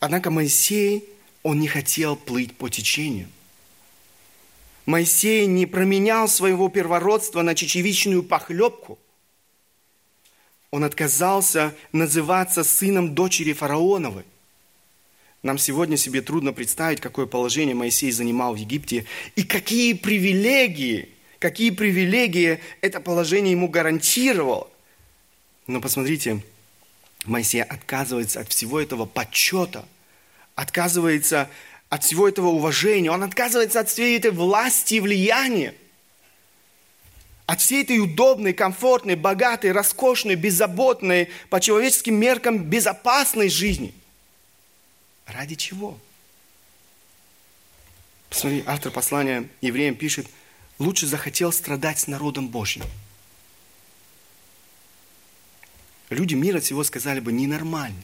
Однако 0.00 0.30
Моисей, 0.30 1.04
он 1.42 1.60
не 1.60 1.68
хотел 1.68 2.16
плыть 2.16 2.56
по 2.56 2.68
течению. 2.68 3.28
Моисей 4.86 5.46
не 5.46 5.66
променял 5.66 6.26
своего 6.26 6.68
первородства 6.68 7.42
на 7.42 7.54
чечевичную 7.54 8.22
похлебку– 8.22 8.98
он 10.70 10.84
отказался 10.84 11.74
называться 11.92 12.62
сыном 12.62 13.14
дочери 13.14 13.52
фараоновой. 13.52 14.24
Нам 15.42 15.58
сегодня 15.58 15.96
себе 15.96 16.20
трудно 16.20 16.52
представить, 16.52 17.00
какое 17.00 17.26
положение 17.26 17.74
Моисей 17.74 18.12
занимал 18.12 18.54
в 18.54 18.56
Египте 18.56 19.06
и 19.36 19.42
какие 19.42 19.94
привилегии, 19.94 21.08
какие 21.38 21.70
привилегии 21.70 22.60
это 22.82 23.00
положение 23.00 23.52
ему 23.52 23.68
гарантировало. 23.68 24.68
Но 25.66 25.80
посмотрите, 25.80 26.42
Моисей 27.24 27.62
отказывается 27.62 28.40
от 28.40 28.50
всего 28.50 28.80
этого 28.80 29.06
почета, 29.06 29.86
отказывается 30.54 31.48
от 31.88 32.04
всего 32.04 32.28
этого 32.28 32.48
уважения, 32.48 33.10
он 33.10 33.22
отказывается 33.22 33.80
от 33.80 33.88
всей 33.88 34.16
этой 34.16 34.30
власти 34.30 34.94
и 34.94 35.00
влияния 35.00 35.74
от 37.50 37.60
всей 37.60 37.82
этой 37.82 37.98
удобной, 37.98 38.52
комфортной, 38.52 39.16
богатой, 39.16 39.72
роскошной, 39.72 40.36
беззаботной, 40.36 41.30
по 41.48 41.60
человеческим 41.60 42.14
меркам 42.14 42.58
безопасной 42.58 43.48
жизни. 43.48 43.92
Ради 45.26 45.56
чего? 45.56 45.98
Посмотри, 48.28 48.62
автор 48.68 48.92
послания 48.92 49.48
евреям 49.60 49.96
пишет, 49.96 50.28
лучше 50.78 51.08
захотел 51.08 51.50
страдать 51.50 51.98
с 51.98 52.06
народом 52.06 52.46
Божьим. 52.46 52.84
Люди 56.08 56.34
мира 56.34 56.60
всего 56.60 56.84
сказали 56.84 57.18
бы, 57.18 57.32
ненормально. 57.32 58.00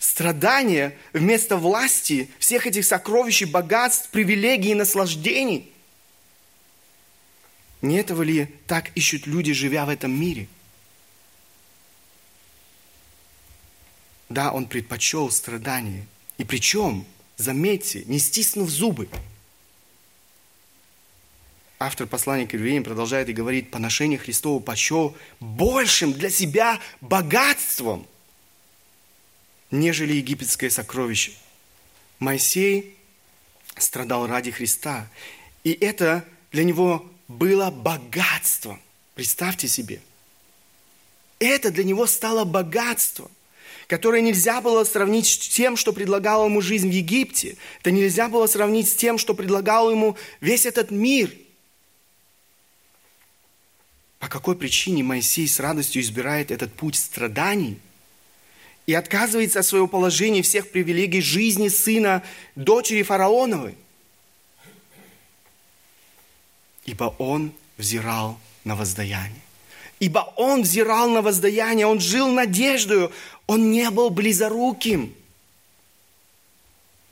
Страдания 0.00 0.98
вместо 1.12 1.56
власти, 1.56 2.28
всех 2.40 2.66
этих 2.66 2.84
сокровищ, 2.84 3.44
богатств, 3.44 4.08
привилегий 4.10 4.72
и 4.72 4.74
наслаждений– 4.74 5.68
не 7.82 7.96
этого 7.96 8.22
ли 8.22 8.46
так 8.66 8.90
ищут 8.94 9.26
люди, 9.26 9.52
живя 9.52 9.84
в 9.84 9.88
этом 9.88 10.18
мире? 10.18 10.48
Да, 14.28 14.52
он 14.52 14.66
предпочел 14.66 15.30
страдания. 15.30 16.06
И 16.38 16.44
причем, 16.44 17.04
заметьте, 17.36 18.04
не 18.06 18.18
стиснув 18.18 18.70
зубы. 18.70 19.08
Автор 21.78 22.06
послания 22.06 22.46
к 22.46 22.54
евреям 22.54 22.84
продолжает 22.84 23.28
и 23.28 23.32
говорит, 23.32 23.72
поношение 23.72 24.18
Христова 24.18 24.62
почел 24.62 25.16
большим 25.40 26.12
для 26.12 26.30
себя 26.30 26.80
богатством, 27.00 28.06
нежели 29.72 30.14
египетское 30.14 30.70
сокровище. 30.70 31.32
Моисей 32.20 32.96
страдал 33.76 34.28
ради 34.28 34.52
Христа. 34.52 35.10
И 35.64 35.72
это 35.72 36.24
для 36.52 36.62
него 36.62 37.10
было 37.32 37.70
богатством. 37.70 38.80
Представьте 39.14 39.68
себе. 39.68 40.00
Это 41.38 41.70
для 41.70 41.84
него 41.84 42.06
стало 42.06 42.44
богатством, 42.44 43.30
которое 43.88 44.22
нельзя 44.22 44.60
было 44.60 44.84
сравнить 44.84 45.26
с 45.26 45.36
тем, 45.48 45.76
что 45.76 45.92
предлагала 45.92 46.44
ему 46.44 46.60
жизнь 46.60 46.88
в 46.88 46.92
Египте. 46.92 47.56
Это 47.80 47.90
нельзя 47.90 48.28
было 48.28 48.46
сравнить 48.46 48.88
с 48.88 48.94
тем, 48.94 49.18
что 49.18 49.34
предлагал 49.34 49.90
ему 49.90 50.16
весь 50.40 50.66
этот 50.66 50.90
мир. 50.90 51.34
По 54.20 54.28
какой 54.28 54.56
причине 54.56 55.02
Моисей 55.02 55.48
с 55.48 55.58
радостью 55.58 56.00
избирает 56.00 56.52
этот 56.52 56.72
путь 56.72 56.94
страданий 56.94 57.80
и 58.86 58.94
отказывается 58.94 59.58
от 59.58 59.66
своего 59.66 59.88
положения 59.88 60.42
всех 60.42 60.70
привилегий 60.70 61.20
жизни 61.20 61.66
сына 61.66 62.22
дочери 62.54 63.02
фараоновой? 63.02 63.74
Ибо 66.84 67.14
он 67.18 67.52
взирал 67.76 68.38
на 68.64 68.76
воздаяние. 68.76 69.40
Ибо 70.00 70.32
он 70.36 70.62
взирал 70.62 71.08
на 71.10 71.22
воздаяние, 71.22 71.86
он 71.86 72.00
жил 72.00 72.28
надеждою, 72.28 73.12
он 73.46 73.70
не 73.70 73.88
был 73.90 74.10
близоруким. 74.10 75.14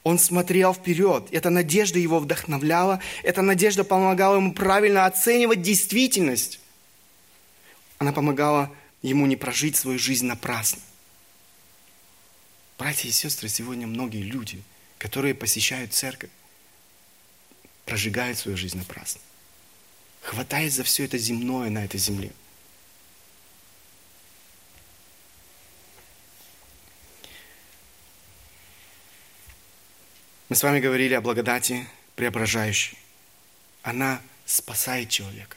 Он 0.03 0.19
смотрел 0.19 0.75
вперед. 0.75 1.29
Эта 1.31 1.51
надежда 1.51 1.99
его 1.99 2.19
вдохновляла, 2.19 3.01
эта 3.23 3.43
надежда 3.43 3.85
помогала 3.85 4.37
ему 4.37 4.55
правильно 4.55 5.07
оценивать 5.07 5.63
действительность. 5.63 6.59
Она 7.99 8.13
помогала 8.13 8.75
ему 9.03 9.27
не 9.27 9.37
прожить 9.37 9.77
свою 9.77 9.99
жизнь 9.99 10.27
напрасно. 10.27 10.81
Братья 12.79 13.09
и 13.09 13.13
сестры, 13.13 13.49
сегодня 13.49 13.87
многие 13.87 14.23
люди, 14.23 14.63
которые 14.99 15.35
посещают 15.35 15.93
церковь, 15.93 16.31
прожигают 17.85 18.39
свою 18.39 18.57
жизнь 18.57 18.79
напрасно 18.79 19.21
хватаясь 20.21 20.75
за 20.75 20.85
все 20.85 21.05
это 21.05 21.19
земное 21.19 21.71
на 21.71 21.85
этой 21.85 21.99
земле. 21.99 22.31
Мы 30.49 30.57
с 30.57 30.63
вами 30.63 30.81
говорили 30.81 31.15
о 31.15 31.21
благодати 31.21 31.87
преображающей. 32.17 32.99
Она 33.83 34.21
спасает 34.47 35.09
человека. 35.09 35.57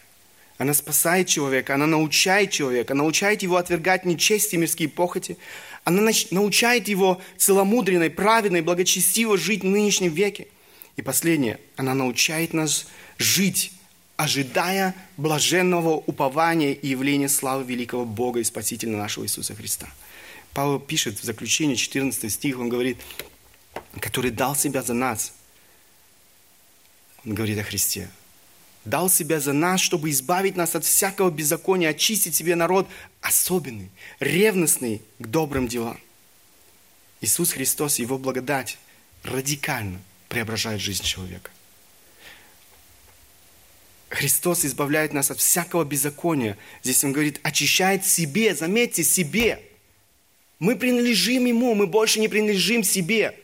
Она 0.59 0.75
спасает 0.75 1.27
человека, 1.27 1.73
она 1.73 1.87
научает 1.87 2.51
человека, 2.51 2.93
научает 2.93 3.41
его 3.41 3.57
отвергать 3.57 4.05
нечесть 4.05 4.53
и 4.53 4.57
мирские 4.57 4.87
похоти. 4.87 5.37
Она 5.83 6.11
научает 6.29 6.87
его 6.87 7.19
целомудренной, 7.37 8.11
праведной, 8.11 8.61
благочестиво 8.61 9.35
жить 9.35 9.63
в 9.63 9.67
нынешнем 9.67 10.13
веке. 10.13 10.47
И 10.95 11.01
последнее, 11.01 11.59
она 11.75 11.95
научает 11.95 12.53
нас 12.53 12.87
жить 13.17 13.71
ожидая 14.23 14.95
блаженного 15.17 15.95
упования 15.95 16.71
и 16.71 16.87
явления 16.87 17.27
славы 17.27 17.65
великого 17.65 18.05
Бога 18.05 18.39
и 18.39 18.43
Спасителя 18.45 18.95
нашего 18.95 19.25
Иисуса 19.25 19.53
Христа. 19.53 19.89
Павел 20.53 20.79
пишет 20.79 21.19
в 21.19 21.23
заключении 21.23 21.75
14 21.75 22.31
стих, 22.31 22.57
он 22.57 22.69
говорит, 22.69 22.97
который 23.99 24.31
дал 24.31 24.55
себя 24.55 24.81
за 24.81 24.93
нас. 24.93 25.33
Он 27.25 27.33
говорит 27.33 27.59
о 27.59 27.63
Христе. 27.63 28.09
Дал 28.85 29.09
себя 29.09 29.41
за 29.41 29.51
нас, 29.51 29.81
чтобы 29.81 30.09
избавить 30.09 30.55
нас 30.55 30.73
от 30.75 30.85
всякого 30.85 31.29
беззакония, 31.29 31.89
очистить 31.89 32.35
себе 32.35 32.55
народ 32.55 32.87
особенный, 33.19 33.89
ревностный 34.21 35.01
к 35.19 35.27
добрым 35.27 35.67
делам. 35.67 35.99
Иисус 37.19 37.51
Христос, 37.51 37.99
Его 37.99 38.17
благодать 38.17 38.77
радикально 39.23 39.99
преображает 40.29 40.79
жизнь 40.79 41.03
человека. 41.03 41.51
Христос 44.13 44.63
избавляет 44.63 45.11
нас 45.11 45.31
от 45.31 45.39
всякого 45.39 45.83
беззакония. 45.83 46.55
Здесь 46.83 47.03
Он 47.03 47.13
говорит, 47.13 47.39
очищает 47.41 48.05
себе, 48.05 48.53
заметьте, 48.53 49.03
себе. 49.03 49.59
Мы 50.59 50.75
принадлежим 50.75 51.45
Ему, 51.45 51.73
мы 51.73 51.87
больше 51.87 52.19
не 52.19 52.27
принадлежим 52.27 52.83
себе. 52.83 53.35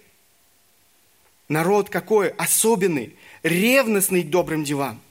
Народ 1.48 1.90
какой? 1.90 2.30
Особенный, 2.30 3.16
ревностный 3.42 4.22
к 4.22 4.30
добрым 4.30 4.64
делам. 4.64 5.02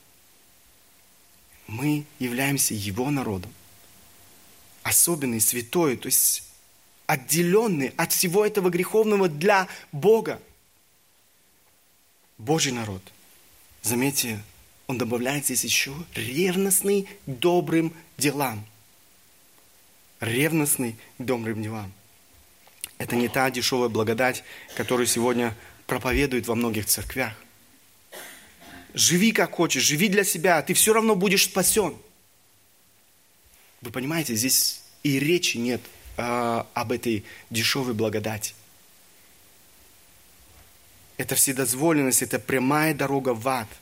Мы 1.67 2.05
являемся 2.21 2.75
Его 2.75 3.11
народом. 3.11 3.53
Особенный, 4.85 5.41
святой, 5.41 5.97
то 5.97 6.07
есть 6.07 6.45
отделенный 7.07 7.93
от 7.97 8.13
всего 8.13 8.47
этого 8.47 8.71
греховного 8.71 9.29
для 9.29 9.67
Бога. 9.91 10.41
Божий 12.39 12.71
народ. 12.71 13.03
Заметьте, 13.83 14.39
он 14.89 14.97
добавляет 14.97 15.45
здесь 15.45 15.64
еще 15.64 15.95
ревностный 16.14 17.07
добрым 17.26 17.95
делам. 18.16 18.66
Ревностный 20.18 20.97
добрым 21.18 21.62
делам. 21.62 21.93
Это 22.97 23.14
не 23.14 23.28
та 23.28 23.51
дешевая 23.51 23.91
благодать, 23.91 24.43
которую 24.74 25.07
сегодня 25.07 25.55
проповедуют 25.86 26.49
во 26.49 26.55
многих 26.55 26.86
церквях. 26.86 27.34
Живи 28.95 29.32
как 29.32 29.53
хочешь, 29.53 29.82
живи 29.82 30.09
для 30.09 30.24
себя, 30.24 30.62
ты 30.62 30.72
все 30.72 30.95
равно 30.95 31.14
будешь 31.14 31.45
спасен. 31.45 31.95
Вы 33.82 33.91
понимаете, 33.91 34.34
здесь 34.34 34.80
и 35.03 35.18
речи 35.18 35.59
нет 35.59 35.82
э, 36.16 36.64
об 36.72 36.93
этой 36.93 37.24
дешевой 37.51 37.93
благодати. 37.93 38.55
Это 41.18 41.34
вседозволенность, 41.34 42.22
это 42.22 42.39
прямая 42.39 42.95
дорога 42.95 43.34
в 43.34 43.47
ад– 43.47 43.68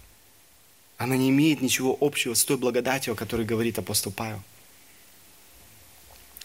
она 0.99 1.17
не 1.17 1.31
имеет 1.31 1.61
ничего 1.61 1.97
общего 2.01 2.35
с 2.35 2.45
той 2.45 2.57
благодатью, 2.57 3.13
о 3.13 3.17
которой 3.17 3.45
говорит 3.45 3.79
апостол 3.79 4.13
Павел. 4.13 4.43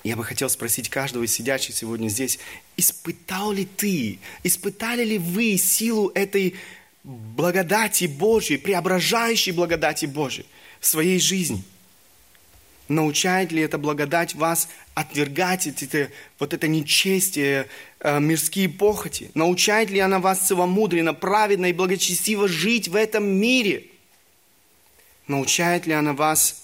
Я 0.04 0.16
бы 0.16 0.24
хотел 0.24 0.49
спросить 0.49 0.89
каждого 0.89 1.24
из 1.24 1.32
сидящих 1.32 1.76
сегодня 1.76 2.08
здесь, 2.08 2.39
испытал 2.76 3.52
ли 3.52 3.66
ты, 3.66 4.20
испытали 4.43 5.06
ли 5.06 5.18
вы 5.20 5.58
силу 5.58 6.12
этой 6.16 6.56
благодати 7.04 8.06
Божьей, 8.06 8.58
преображающей 8.58 9.52
благодати 9.52 10.06
Божьей 10.08 10.45
в 10.80 10.88
своей 10.88 11.20
жизни? 11.20 11.64
Научает 12.88 13.54
ли 13.54 13.62
эта 13.62 13.78
благодать 13.78 14.36
вас 14.36 14.68
отвергать 14.95 15.66
это, 15.68 16.10
вот 16.39 16.54
это 16.54 16.68
нечестие, 16.68 17.68
э, 17.99 18.20
мирские 18.20 18.68
похоти? 18.68 19.32
Научает 19.34 19.91
ли 19.91 19.99
она 19.99 20.20
вас 20.20 20.39
целомудренно, 20.39 21.14
праведно 21.14 21.68
и 21.68 21.74
благочестиво 21.74 22.49
жить 22.49 22.89
в 22.89 22.95
этом 22.95 23.24
мире– 23.24 23.86
Научает 25.32 25.86
ли 25.86 25.94
она 25.94 26.12
вас 26.12 26.64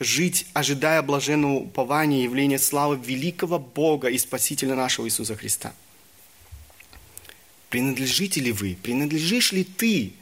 жить, 0.00 0.46
ожидая 0.54 1.02
блаженного 1.02 1.56
упования 1.56 2.22
явления 2.22 2.58
славы 2.58 2.96
великого 2.96 3.58
Бога 3.58 4.08
и 4.08 4.16
Спасителя 4.16 4.74
нашего 4.74 5.06
Иисуса 5.06 5.36
Христа? 5.36 5.74
Принадлежите 7.68 8.40
ли 8.40 8.52
вы, 8.52 8.78
принадлежишь 8.82 9.52
ли 9.52 9.64
ты 9.64 10.14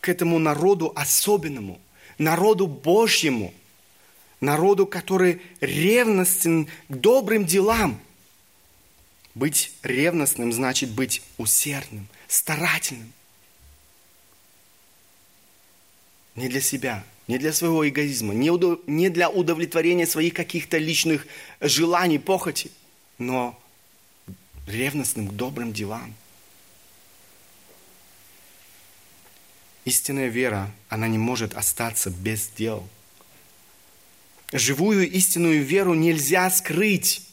к 0.00 0.08
этому 0.08 0.38
народу 0.38 0.92
особенному, 0.94 1.80
народу 2.16 2.68
Божьему, 2.68 3.52
народу, 4.40 4.86
который 4.86 5.42
ревностен 5.60 6.68
к 6.88 6.94
добрым 6.94 7.44
делам? 7.44 8.00
Быть 9.34 9.72
ревностным 9.82 10.52
значит 10.52 10.90
быть 10.90 11.22
усердным, 11.38 12.06
старательным. 12.28 13.12
Не 16.36 16.48
для 16.48 16.60
себя, 16.60 17.04
не 17.28 17.38
для 17.38 17.52
своего 17.52 17.88
эгоизма, 17.88 18.34
не, 18.34 19.08
для 19.08 19.30
удовлетворения 19.30 20.06
своих 20.06 20.34
каких-то 20.34 20.78
личных 20.78 21.26
желаний, 21.60 22.18
похоти, 22.18 22.70
но 23.18 23.58
ревностным 24.66 25.28
к 25.28 25.32
добрым 25.32 25.72
делам. 25.72 26.14
Истинная 29.84 30.28
вера, 30.28 30.70
она 30.88 31.08
не 31.08 31.18
может 31.18 31.54
остаться 31.54 32.10
без 32.10 32.48
дел. 32.48 32.88
Живую 34.52 35.10
истинную 35.10 35.64
веру 35.64 35.94
нельзя 35.94 36.48
скрыть. 36.50 37.26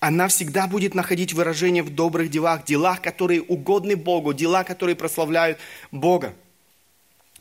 Она 0.00 0.28
всегда 0.28 0.66
будет 0.66 0.94
находить 0.94 1.32
выражение 1.32 1.82
в 1.82 1.94
добрых 1.94 2.30
делах, 2.30 2.64
делах, 2.64 3.00
которые 3.00 3.40
угодны 3.40 3.96
Богу, 3.96 4.34
дела, 4.34 4.62
которые 4.62 4.94
прославляют 4.94 5.58
Бога. 5.90 6.34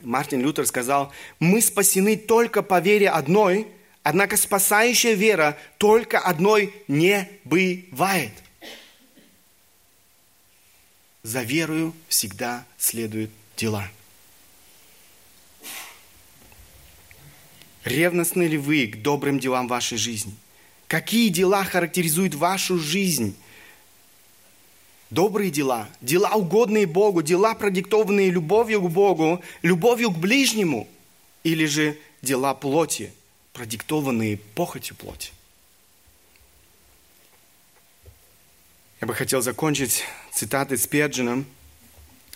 Мартин 0.02 0.42
Лютер 0.42 0.66
сказал, 0.66 1.12
мы 1.40 1.62
спасены 1.62 2.18
только 2.18 2.62
по 2.62 2.80
вере 2.80 3.10
одной, 3.10 3.68
однако 4.04 4.38
спасающая 4.38 5.14
вера 5.14 5.58
только 5.78 6.20
одной 6.20 6.74
не 6.88 7.30
бывает. 7.44 8.34
За 11.24 11.42
верою 11.42 11.94
всегда 12.08 12.66
следуют 12.78 13.32
дела. 13.58 13.90
Ревностны 17.84 18.44
ли 18.44 18.58
вы 18.58 18.88
к 18.88 19.02
добрым 19.02 19.40
делам 19.40 19.68
вашей 19.68 19.98
жизни? 19.98 20.36
Какие 20.88 21.30
дела 21.30 21.64
характеризуют 21.64 22.36
вашу 22.36 22.78
жизнь? 22.78 23.36
Добрые 25.10 25.52
дела, 25.52 25.88
дела 26.02 26.32
угодные 26.34 26.86
Богу, 26.86 27.22
дела, 27.22 27.54
продиктованные 27.56 28.30
любовью 28.30 28.82
к 28.82 28.90
Богу, 28.90 29.42
любовью 29.62 30.12
к 30.12 30.18
ближнему, 30.18 30.88
или 31.44 31.66
же 31.66 31.98
дела 32.22 32.54
плоти, 32.54 33.14
продиктованные 33.54 34.38
похотью 34.38 34.96
плоти. 34.96 35.32
Я 39.02 39.08
бы 39.08 39.14
хотел 39.14 39.42
закончить 39.42 40.04
цитатой 40.34 40.78
Спеджина. 40.78 41.44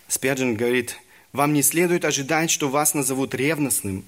Спеджин 0.08 0.56
говорит, 0.56 0.98
«Вам 1.34 1.54
не 1.54 1.64
следует 1.64 2.06
ожидать, 2.06 2.52
что 2.52 2.70
вас 2.70 2.94
назовут 2.94 3.34
ревностным, 3.34 4.04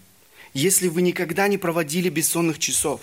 если 0.53 0.87
вы 0.87 1.01
никогда 1.01 1.47
не 1.47 1.57
проводили 1.57 2.09
бессонных 2.09 2.59
часов, 2.59 3.01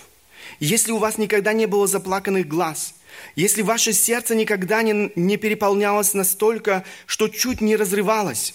если 0.59 0.91
у 0.91 0.97
вас 0.97 1.17
никогда 1.17 1.51
не 1.51 1.65
было 1.65 1.87
заплаканных 1.87 2.47
глаз– 2.47 2.93
если 3.35 3.61
ваше 3.61 3.93
сердце 3.93 4.35
никогда 4.35 4.81
не, 4.81 5.11
не 5.15 5.37
переполнялось 5.37 6.13
настолько, 6.13 6.83
что 7.05 7.27
чуть 7.27 7.61
не 7.61 7.75
разрывалось, 7.75 8.53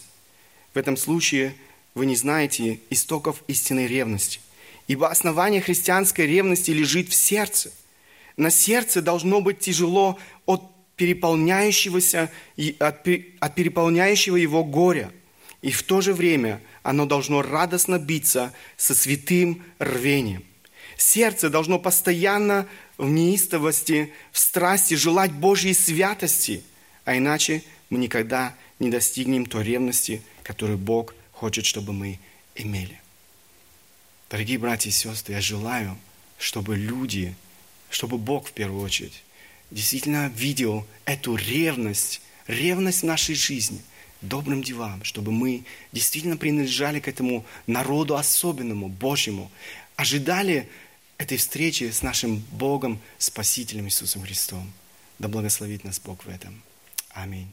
в 0.72 0.78
этом 0.78 0.96
случае 0.96 1.54
вы 1.94 2.06
не 2.06 2.16
знаете 2.16 2.80
истоков 2.90 3.42
истинной 3.46 3.86
ревности. 3.86 4.40
Ибо 4.88 5.08
основание 5.08 5.60
христианской 5.60 6.26
ревности 6.26 6.70
лежит 6.70 7.08
в 7.08 7.14
сердце. 7.14 7.72
На 8.36 8.50
сердце 8.50 9.00
должно 9.00 9.40
быть 9.40 9.60
тяжело 9.60 10.18
от 10.44 10.62
переполняющегося, 10.96 12.30
от, 12.78 13.08
от 13.40 13.54
переполняющего 13.54 14.36
его 14.36 14.64
горя. 14.64 15.10
И 15.62 15.70
в 15.70 15.82
то 15.82 16.00
же 16.00 16.12
время 16.12 16.60
оно 16.82 17.06
должно 17.06 17.40
радостно 17.40 17.98
биться 17.98 18.52
со 18.76 18.94
святым 18.94 19.62
рвением. 19.78 20.44
Сердце 20.96 21.50
должно 21.50 21.78
постоянно 21.78 22.68
в 22.98 23.08
неистовости, 23.08 24.12
в 24.32 24.38
страсти 24.38 24.94
желать 24.94 25.32
Божьей 25.32 25.74
святости, 25.74 26.62
а 27.04 27.16
иначе 27.16 27.62
мы 27.90 27.98
никогда 27.98 28.54
не 28.78 28.90
достигнем 28.90 29.46
той 29.46 29.64
ревности, 29.64 30.22
которую 30.42 30.78
Бог 30.78 31.14
хочет, 31.32 31.64
чтобы 31.66 31.92
мы 31.92 32.18
имели. 32.54 33.00
Дорогие 34.30 34.58
братья 34.58 34.90
и 34.90 34.92
сестры, 34.92 35.34
я 35.34 35.40
желаю, 35.40 35.96
чтобы 36.38 36.76
люди, 36.76 37.34
чтобы 37.90 38.18
Бог 38.18 38.48
в 38.48 38.52
первую 38.52 38.82
очередь, 38.82 39.22
действительно 39.70 40.28
видел 40.34 40.86
эту 41.04 41.36
ревность, 41.36 42.20
ревность 42.46 43.02
в 43.02 43.06
нашей 43.06 43.34
жизни, 43.34 43.80
добрым 44.20 44.62
делам, 44.62 45.04
чтобы 45.04 45.32
мы 45.32 45.64
действительно 45.92 46.36
принадлежали 46.36 47.00
к 47.00 47.08
этому 47.08 47.44
народу 47.66 48.16
особенному, 48.16 48.88
Божьему, 48.88 49.50
ожидали 49.96 50.68
этой 51.18 51.36
встречи 51.36 51.90
с 51.90 52.02
нашим 52.02 52.38
Богом, 52.50 53.00
Спасителем 53.18 53.86
Иисусом 53.86 54.22
Христом. 54.22 54.72
Да 55.18 55.28
благословит 55.28 55.84
нас 55.84 56.00
Бог 56.00 56.24
в 56.24 56.28
этом. 56.28 56.62
Аминь. 57.10 57.50